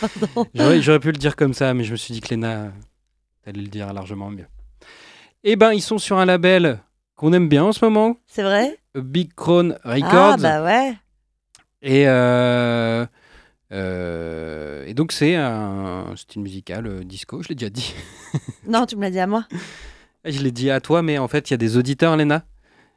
J'aurais 0.54 1.00
pu 1.00 1.08
le 1.12 1.18
dire 1.18 1.34
comme 1.36 1.52
ça, 1.54 1.74
mais 1.74 1.84
je 1.84 1.92
me 1.92 1.96
suis 1.96 2.14
dit 2.14 2.20
que 2.20 2.28
Léna 2.30 2.48
euh, 2.50 2.70
allait 3.46 3.60
le 3.62 3.68
dire 3.68 3.92
largement 3.92 4.30
mieux. 4.30 4.46
Eh 5.44 5.54
ben, 5.56 5.72
ils 5.72 5.82
sont 5.82 5.98
sur 5.98 6.18
un 6.18 6.24
label 6.24 6.78
qu'on 7.16 7.32
aime 7.32 7.48
bien 7.48 7.64
en 7.64 7.72
ce 7.72 7.84
moment, 7.84 8.16
C'est 8.26 8.42
vrai? 8.44 8.78
Big 8.94 9.34
Crown 9.34 9.76
Ah, 9.84 9.94
Records. 9.94 10.38
bah 10.38 10.62
ouais. 10.64 10.94
Et, 11.82 12.08
euh, 12.08 13.04
euh, 13.72 14.84
et 14.86 14.94
donc, 14.94 15.12
c'est 15.12 15.34
un 15.34 16.14
style 16.16 16.42
musical 16.42 16.86
euh, 16.86 17.04
disco, 17.04 17.42
je 17.42 17.48
l'ai 17.48 17.54
déjà 17.54 17.70
dit. 17.70 17.94
Non, 18.66 18.86
tu 18.86 18.96
me 18.96 19.02
l'as 19.02 19.10
dit 19.10 19.20
à 19.20 19.26
moi. 19.26 19.44
Je 20.24 20.42
l'ai 20.42 20.50
dit 20.50 20.70
à 20.70 20.80
toi, 20.80 21.00
mais 21.00 21.16
en 21.18 21.28
fait, 21.28 21.48
il 21.48 21.52
y 21.52 21.54
a 21.54 21.58
des 21.58 21.76
auditeurs, 21.76 22.16
Léna. 22.16 22.44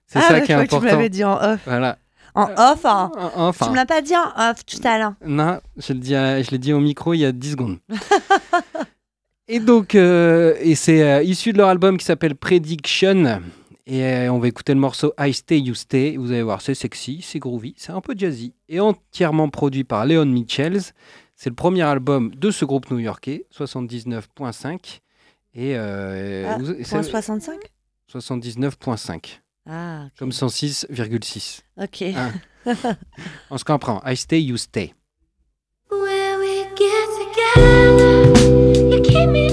C'est 0.06 0.20
ah, 0.20 0.22
ça 0.24 0.34
ouais, 0.34 0.42
qui 0.42 0.52
est 0.52 0.56
crois 0.56 0.66
que 0.66 0.70
Tu 0.70 0.76
me 0.76 0.80
important. 0.80 0.96
l'avais 0.98 1.10
dit 1.10 1.24
en 1.24 1.36
off. 1.42 1.62
Voilà. 1.66 1.98
En 2.36 2.50
off, 2.58 2.86
hein. 2.86 3.12
Enfin. 3.36 3.66
Tu 3.66 3.72
me 3.72 3.76
l'as 3.78 3.86
pas 3.86 4.02
dit 4.02 4.16
en 4.16 4.50
off 4.50 4.66
tout 4.66 4.86
à 4.86 4.98
l'heure. 4.98 5.14
Non, 5.26 5.60
je, 5.78 5.94
dis 5.94 6.16
à- 6.16 6.42
je 6.42 6.52
l'ai 6.52 6.58
dit 6.58 6.74
au 6.74 6.80
micro 6.80 7.14
il 7.14 7.20
y 7.20 7.26
a 7.26 7.32
10 7.32 7.52
secondes. 7.52 7.78
et 9.48 9.60
donc, 9.60 9.96
euh, 9.96 10.56
et 10.60 10.76
c'est 10.76 11.04
euh, 11.04 11.24
issu 11.24 11.54
de 11.54 11.58
leur 11.58 11.70
album 11.70 11.98
qui 11.98 12.06
s'appelle 12.06 12.36
Prediction. 12.36 13.42
Et 13.94 14.06
euh, 14.06 14.32
on 14.32 14.40
va 14.40 14.48
écouter 14.48 14.74
le 14.74 14.80
morceau 14.80 15.14
I 15.20 15.34
Stay, 15.34 15.60
You 15.60 15.74
Stay. 15.74 16.16
Vous 16.16 16.32
allez 16.32 16.44
voir, 16.44 16.62
c'est 16.62 16.74
sexy, 16.76 17.22
c'est 17.22 17.40
groovy, 17.40 17.74
c'est 17.78 17.92
un 17.92 18.00
peu 18.00 18.14
jazzy. 18.18 18.54
Et 18.70 18.80
entièrement 18.80 19.50
produit 19.50 19.84
par 19.84 20.06
Leon 20.06 20.26
Mitchells. 20.28 20.80
C'est 21.36 21.50
le 21.50 21.56
premier 21.56 21.82
album 21.82 22.32
de 22.34 22.52
ce 22.52 22.64
groupe 22.64 22.90
new-yorkais, 22.90 23.48
79.5. 23.54 25.02
Et 25.56 25.74
euh, 25.76 26.46
Ah, 26.48 26.58
vous- 26.58 26.74
Point 26.74 27.04
c'est 27.04 27.04
65 27.10 27.60
79.5, 28.10 29.42
Ah, 29.66 30.04
ok. 30.06 30.12
comme 30.20 30.32
106,6. 30.32 31.62
ok. 31.78 32.04
Ah. 32.16 32.32
On 33.50 33.58
se 33.58 33.66
comprend. 33.66 34.02
I 34.06 34.16
Stay, 34.16 34.42
You 34.42 34.56
Stay. 34.56 34.94
When 35.90 36.40
we 36.40 36.64
get 36.78 37.08
together, 37.20 38.90
you 38.96 39.02
keep 39.02 39.28
me 39.30 39.51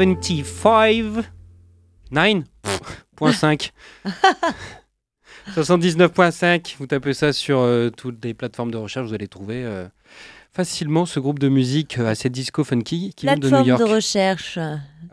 75 0.00 1.24
9 2.10 2.44
Point 3.16 3.32
5 3.32 3.72
79.5 5.54 6.76
vous 6.78 6.86
tapez 6.86 7.12
ça 7.12 7.34
sur 7.34 7.58
euh, 7.58 7.90
toutes 7.90 8.24
les 8.24 8.32
plateformes 8.32 8.70
de 8.70 8.78
recherche 8.78 9.06
vous 9.06 9.14
allez 9.14 9.28
trouver 9.28 9.62
euh, 9.62 9.86
facilement 10.52 11.04
ce 11.04 11.20
groupe 11.20 11.38
de 11.38 11.50
musique 11.50 11.98
euh, 11.98 12.08
assez 12.08 12.30
disco 12.30 12.64
funky 12.64 13.12
qui 13.14 13.26
vient 13.26 13.34
de 13.34 13.40
New 13.40 13.48
Plateforme 13.48 13.68
York 13.68 13.80
de 13.80 13.94
recherche. 13.94 14.58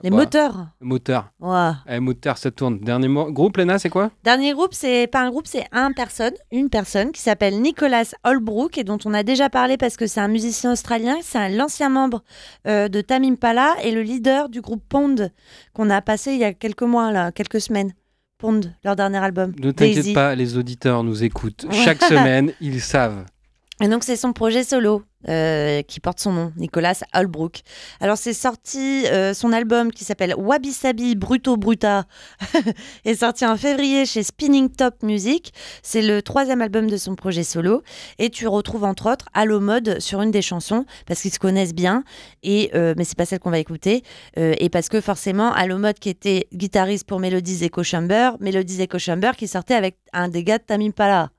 Les 0.03 0.09
Bah. 0.09 0.17
moteurs. 0.17 0.67
moteur 0.79 1.31
Ouais. 1.39 1.71
Eh, 1.89 1.99
moteur 1.99 2.37
ça 2.37 2.51
tourne 2.51 2.79
dernier 2.79 3.07
groupe 3.31 3.57
Lena 3.57 3.79
c'est 3.79 3.89
quoi? 3.89 4.11
Dernier 4.23 4.53
groupe, 4.53 4.73
c'est 4.73 5.07
pas 5.07 5.21
un 5.21 5.29
groupe, 5.29 5.47
c'est 5.47 5.65
un 5.71 5.91
personne, 5.91 6.33
une 6.51 6.69
personne 6.69 7.11
qui 7.11 7.21
s'appelle 7.21 7.61
Nicolas 7.61 8.13
Holbrook 8.23 8.77
et 8.77 8.83
dont 8.83 8.97
on 9.05 9.13
a 9.13 9.23
déjà 9.23 9.49
parlé 9.49 9.77
parce 9.77 9.97
que 9.97 10.07
c'est 10.07 10.19
un 10.19 10.27
musicien 10.27 10.71
australien. 10.73 11.15
C'est 11.21 11.49
l'ancien 11.49 11.89
membre 11.89 12.23
euh, 12.67 12.87
de 12.87 13.01
Tamim 13.01 13.35
Pala 13.35 13.75
et 13.83 13.91
le 13.91 14.01
leader 14.01 14.49
du 14.49 14.61
groupe 14.61 14.83
Pond 14.87 15.15
qu'on 15.73 15.89
a 15.89 16.01
passé 16.01 16.33
il 16.33 16.39
y 16.39 16.43
a 16.43 16.53
quelques 16.53 16.83
mois, 16.83 17.11
là, 17.11 17.31
quelques 17.31 17.61
semaines. 17.61 17.93
Pond, 18.39 18.61
leur 18.83 18.95
dernier 18.95 19.17
album. 19.17 19.53
ne 19.59 19.71
t'inquiète 19.71 20.13
pas 20.13 20.35
les 20.35 20.57
auditeurs 20.57 21.03
nous 21.03 21.23
écoutent 21.23 21.65
chaque 21.71 22.03
semaine 22.03 22.51
ils 22.61 22.81
savent 22.81 23.25
Et 23.79 23.87
donc, 23.87 24.03
c'est 24.03 24.15
son 24.15 24.33
projet 24.33 24.63
solo 24.63 25.03
euh, 25.29 25.83
qui 25.83 25.99
porte 25.99 26.19
son 26.19 26.31
nom, 26.31 26.51
Nicolas 26.57 27.03
Holbrook. 27.13 27.61
Alors, 27.99 28.17
c'est 28.17 28.33
sorti, 28.33 29.05
euh, 29.05 29.35
son 29.35 29.53
album 29.53 29.91
qui 29.91 30.03
s'appelle 30.03 30.33
Wabi 30.35 30.71
Sabi 30.71 31.15
Bruto 31.15 31.57
Bruta 31.57 32.05
est 33.05 33.15
sorti 33.15 33.45
en 33.45 33.55
février 33.55 34.07
chez 34.07 34.23
Spinning 34.23 34.69
Top 34.69 35.03
Music. 35.03 35.53
C'est 35.83 36.01
le 36.01 36.23
troisième 36.23 36.63
album 36.63 36.89
de 36.89 36.97
son 36.97 37.15
projet 37.15 37.43
solo. 37.43 37.83
Et 38.17 38.31
tu 38.31 38.47
retrouves 38.47 38.83
entre 38.83 39.11
autres 39.11 39.27
Allo 39.35 39.59
Mode 39.59 39.99
sur 39.99 40.23
une 40.23 40.31
des 40.31 40.41
chansons 40.41 40.85
parce 41.05 41.21
qu'ils 41.21 41.33
se 41.33 41.39
connaissent 41.39 41.75
bien. 41.75 42.03
Et, 42.41 42.71
euh, 42.73 42.95
mais 42.97 43.03
c'est 43.03 43.17
pas 43.17 43.25
celle 43.25 43.39
qu'on 43.39 43.51
va 43.51 43.59
écouter. 43.59 44.01
Euh, 44.39 44.55
et 44.57 44.69
parce 44.69 44.89
que 44.89 45.01
forcément, 45.01 45.53
Allo 45.53 45.77
Mode 45.77 45.99
qui 45.99 46.09
était 46.09 46.47
guitariste 46.51 47.05
pour 47.05 47.19
Melodies 47.19 47.63
Echo 47.63 47.83
Chamber, 47.83 48.31
Melodies 48.39 48.81
Echo 48.81 48.97
Chamber 48.97 49.35
qui 49.37 49.47
sortait 49.47 49.75
avec 49.75 49.97
un 50.13 50.29
des 50.29 50.43
gars 50.43 50.57
de 50.57 50.63
Tamim 50.63 50.91
Pala. 50.91 51.29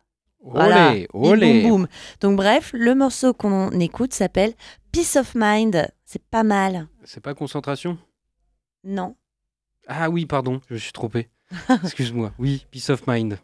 Voilà. 0.42 0.94
Olé, 1.12 1.62
boum, 1.62 1.68
boum. 1.68 1.88
Donc 2.20 2.36
bref, 2.36 2.70
le 2.72 2.94
morceau 2.94 3.34
qu'on 3.34 3.70
écoute 3.80 4.14
s'appelle 4.14 4.54
Peace 4.92 5.16
of 5.16 5.34
Mind. 5.34 5.88
C'est 6.04 6.22
pas 6.22 6.42
mal. 6.42 6.88
C'est 7.04 7.20
pas 7.22 7.34
concentration? 7.34 7.98
Non. 8.84 9.16
Ah 9.86 10.10
oui, 10.10 10.26
pardon, 10.26 10.60
je 10.68 10.74
me 10.74 10.78
suis 10.78 10.92
trompé. 10.92 11.28
Excuse-moi. 11.82 12.32
Oui, 12.38 12.66
Peace 12.70 12.90
of 12.90 13.06
Mind. 13.06 13.38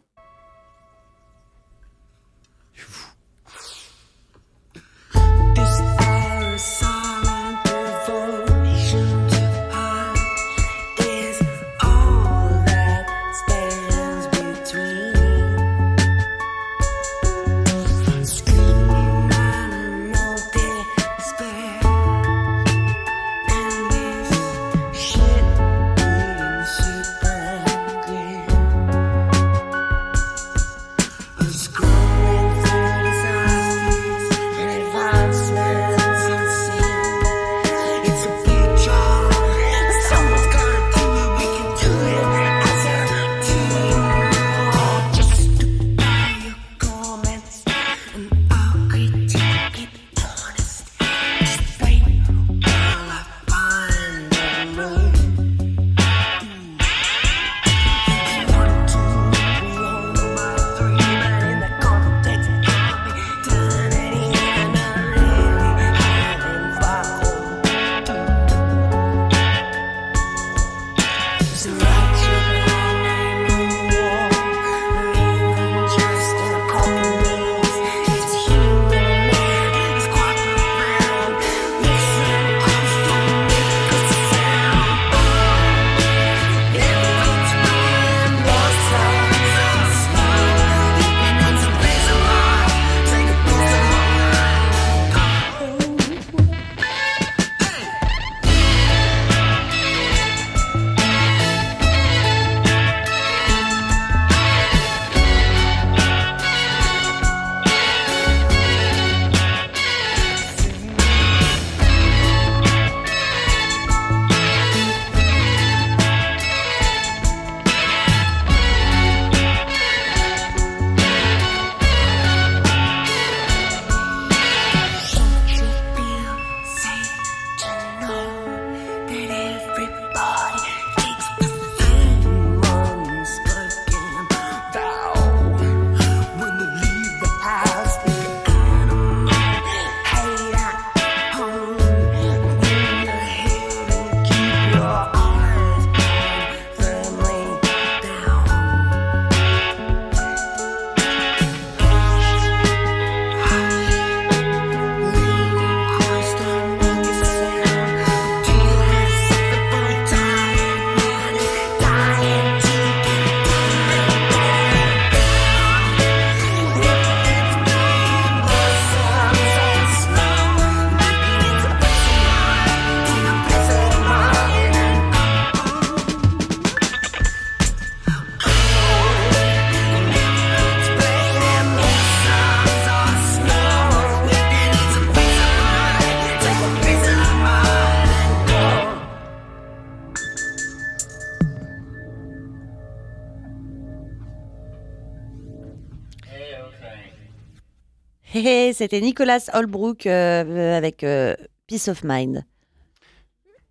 C'était 198.75 198.99
Nicolas 198.99 199.39
Holbrook 199.53 200.05
euh, 200.05 200.75
avec 200.77 201.03
euh, 201.05 201.33
Peace 201.65 201.87
of 201.87 202.03
Mind. 202.03 202.43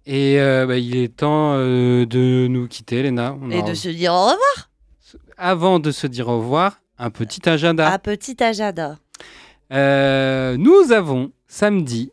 Et 0.06 0.40
euh, 0.40 0.64
bah, 0.66 0.78
il 0.78 0.96
est 0.96 1.14
temps 1.14 1.52
euh, 1.56 2.06
de 2.06 2.46
nous 2.48 2.66
quitter, 2.68 3.02
Léna. 3.02 3.36
On 3.38 3.50
Et 3.50 3.62
de 3.62 3.74
se 3.74 3.90
dire 3.90 4.14
au 4.14 4.22
revoir. 4.22 4.70
Avant 5.36 5.78
de 5.78 5.90
se 5.90 6.06
dire 6.06 6.28
au 6.28 6.38
revoir, 6.38 6.78
un 6.98 7.10
petit 7.10 7.46
agenda. 7.46 7.90
À 7.92 7.98
petit 7.98 8.42
agenda. 8.42 8.98
Euh, 9.72 10.56
nous 10.56 10.90
avons 10.92 11.32
samedi, 11.48 12.10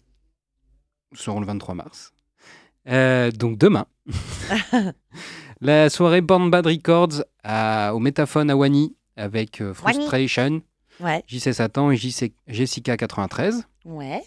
nous 1.14 1.18
serons 1.18 1.40
le 1.40 1.46
23 1.46 1.76
mars, 1.76 2.14
euh, 2.90 3.32
donc 3.32 3.58
demain, 3.58 3.86
la 5.62 5.90
soirée 5.90 6.22
Born 6.22 6.50
Bad 6.50 6.66
Records 6.66 7.24
à- 7.44 7.94
au 7.94 8.00
Métaphone 8.00 8.50
à 8.50 8.56
Wany 8.56 8.96
avec 9.16 9.62
euh, 9.62 9.74
Wany. 9.86 10.06
Ouais, 11.02 11.24
JC 11.28 11.54
Satan 11.54 11.92
et 11.92 11.98
JC 11.98 12.32
Jessica 12.48 12.98
93. 12.98 13.66
ouais. 13.86 14.24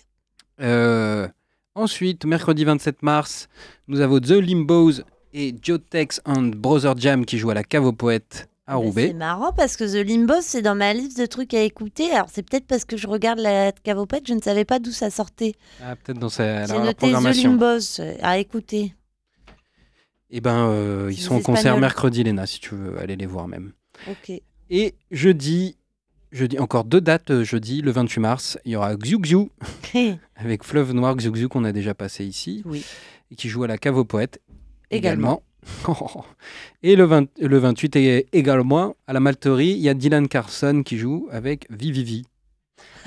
Euh, 0.60 1.26
ensuite, 1.74 2.24
mercredi 2.24 2.64
27 2.64 3.02
mars, 3.02 3.48
nous 3.88 4.00
avons 4.00 4.20
The 4.20 4.30
Limbos 4.30 5.02
et 5.32 5.54
Jotex 5.60 6.20
and 6.24 6.52
Brother 6.56 6.96
Jam 6.96 7.24
qui 7.24 7.38
jouent 7.38 7.50
à 7.50 7.54
la 7.54 7.64
cave 7.64 7.84
aux 7.84 7.92
poètes 7.92 8.48
à 8.66 8.76
Roubaix. 8.76 9.08
C'est 9.08 9.14
marrant 9.14 9.52
parce 9.52 9.76
que 9.76 9.84
The 9.84 10.06
Limbo, 10.06 10.34
c'est 10.40 10.62
dans 10.62 10.74
ma 10.74 10.94
liste 10.94 11.18
de 11.18 11.26
trucs 11.26 11.54
à 11.54 11.62
écouter. 11.62 12.10
Alors, 12.12 12.28
c'est 12.32 12.42
peut-être 12.48 12.66
parce 12.66 12.84
que 12.84 12.96
je 12.96 13.06
regarde 13.06 13.38
la 13.38 13.72
cavopette, 13.72 14.26
je 14.26 14.34
ne 14.34 14.40
savais 14.40 14.64
pas 14.64 14.78
d'où 14.78 14.92
ça 14.92 15.10
sortait. 15.10 15.54
Ah, 15.82 15.96
peut-être 15.96 16.18
dans 16.18 16.28
sa, 16.28 16.66
J'ai 16.66 16.78
noté 16.78 17.12
The. 17.12 17.42
Limbos 17.42 18.00
euh, 18.00 18.14
à 18.22 18.38
écouter. 18.38 18.94
Eh 20.30 20.40
ben, 20.40 20.68
euh, 20.68 21.10
ils 21.12 21.20
sont 21.20 21.36
en 21.36 21.40
concert 21.40 21.76
mercredi, 21.78 22.24
Léna, 22.24 22.46
si 22.46 22.58
tu 22.60 22.74
veux 22.74 22.98
aller 22.98 23.16
les 23.16 23.26
voir 23.26 23.46
même. 23.46 23.72
Ok. 24.08 24.40
Et 24.70 24.94
jeudi, 25.10 25.76
jeudi, 26.34 26.58
encore 26.58 26.84
deux 26.84 27.00
dates 27.00 27.30
euh, 27.30 27.44
jeudi, 27.44 27.80
le 27.80 27.90
28 27.92 28.20
mars. 28.20 28.58
Il 28.64 28.72
y 28.72 28.76
aura 28.76 28.94
Xiu 28.96 29.18
Xiu 29.20 29.50
avec 30.36 30.64
Fleuve 30.64 30.92
Noir 30.92 31.16
Xiu 31.16 31.30
Xiu 31.32 31.48
qu'on 31.48 31.64
a 31.64 31.72
déjà 31.72 31.94
passé 31.94 32.24
ici 32.24 32.62
oui. 32.66 32.84
et 33.30 33.36
qui 33.36 33.48
joue 33.48 33.62
à 33.64 33.68
la 33.68 33.78
cave 33.78 33.96
aux 33.96 34.04
poètes 34.04 34.40
Également. 34.90 35.42
également. 35.86 36.26
et 36.82 36.94
le, 36.96 37.04
20 37.04 37.40
le 37.40 37.58
28 37.58 37.96
est 37.96 38.26
également 38.32 38.96
à 39.06 39.14
la 39.14 39.20
Malterie, 39.20 39.70
il 39.70 39.78
y 39.78 39.88
a 39.88 39.94
Dylan 39.94 40.28
Carson 40.28 40.82
qui 40.84 40.98
joue 40.98 41.28
avec 41.30 41.66
Vivivi. 41.70 42.26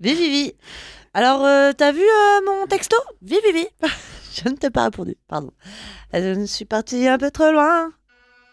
Vivi, 0.00 0.30
Vivi. 0.30 0.52
Alors, 1.14 1.44
euh, 1.44 1.72
t'as 1.76 1.90
vu 1.90 2.02
euh, 2.02 2.40
mon 2.46 2.66
texto? 2.66 2.96
Vivi, 3.22 3.40
Vivi. 3.52 3.66
Je 4.34 4.48
ne 4.48 4.54
t'ai 4.54 4.70
pas 4.70 4.84
répondu, 4.84 5.16
pardon. 5.26 5.50
Je 6.12 6.44
suis 6.46 6.64
partie 6.64 7.08
un 7.08 7.18
peu 7.18 7.30
trop 7.32 7.50
loin, 7.50 7.90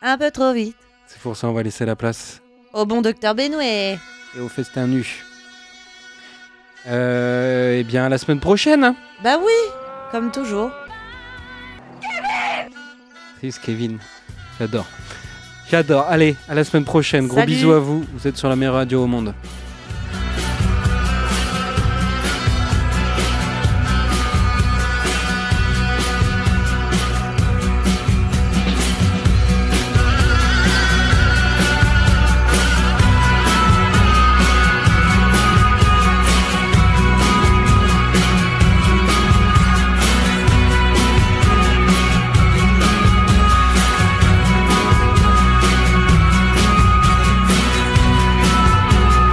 un 0.01 0.17
peu 0.17 0.31
trop 0.31 0.53
vite. 0.53 0.75
C'est 1.07 1.19
pour 1.19 1.37
ça 1.37 1.47
on 1.47 1.53
va 1.53 1.61
laisser 1.61 1.85
la 1.85 1.95
place 1.95 2.41
Au 2.75 2.85
bon 2.85 3.01
docteur 3.01 3.33
Benoué. 3.35 3.97
et 4.37 4.39
au 4.41 4.49
festin 4.49 4.85
nu. 4.87 5.23
Euh, 6.87 7.77
eh 7.79 7.83
bien, 7.85 8.05
à 8.05 8.09
la 8.09 8.17
semaine 8.17 8.41
prochaine. 8.41 8.83
hein. 8.83 8.95
Bah 9.23 9.37
oui, 9.39 9.53
comme 10.11 10.29
toujours. 10.29 10.71
C'est 13.41 13.61
Kevin. 13.61 13.97
J'adore. 14.59 14.85
J'adore. 15.71 16.05
Allez, 16.09 16.35
à 16.49 16.53
la 16.53 16.63
semaine 16.65 16.83
prochaine. 16.83 17.27
Gros 17.27 17.37
Salut. 17.37 17.53
bisous 17.53 17.71
à 17.71 17.79
vous. 17.79 18.05
Vous 18.13 18.27
êtes 18.27 18.35
sur 18.37 18.49
la 18.49 18.55
meilleure 18.57 18.75
radio 18.75 19.03
au 19.03 19.07
monde. 19.07 19.33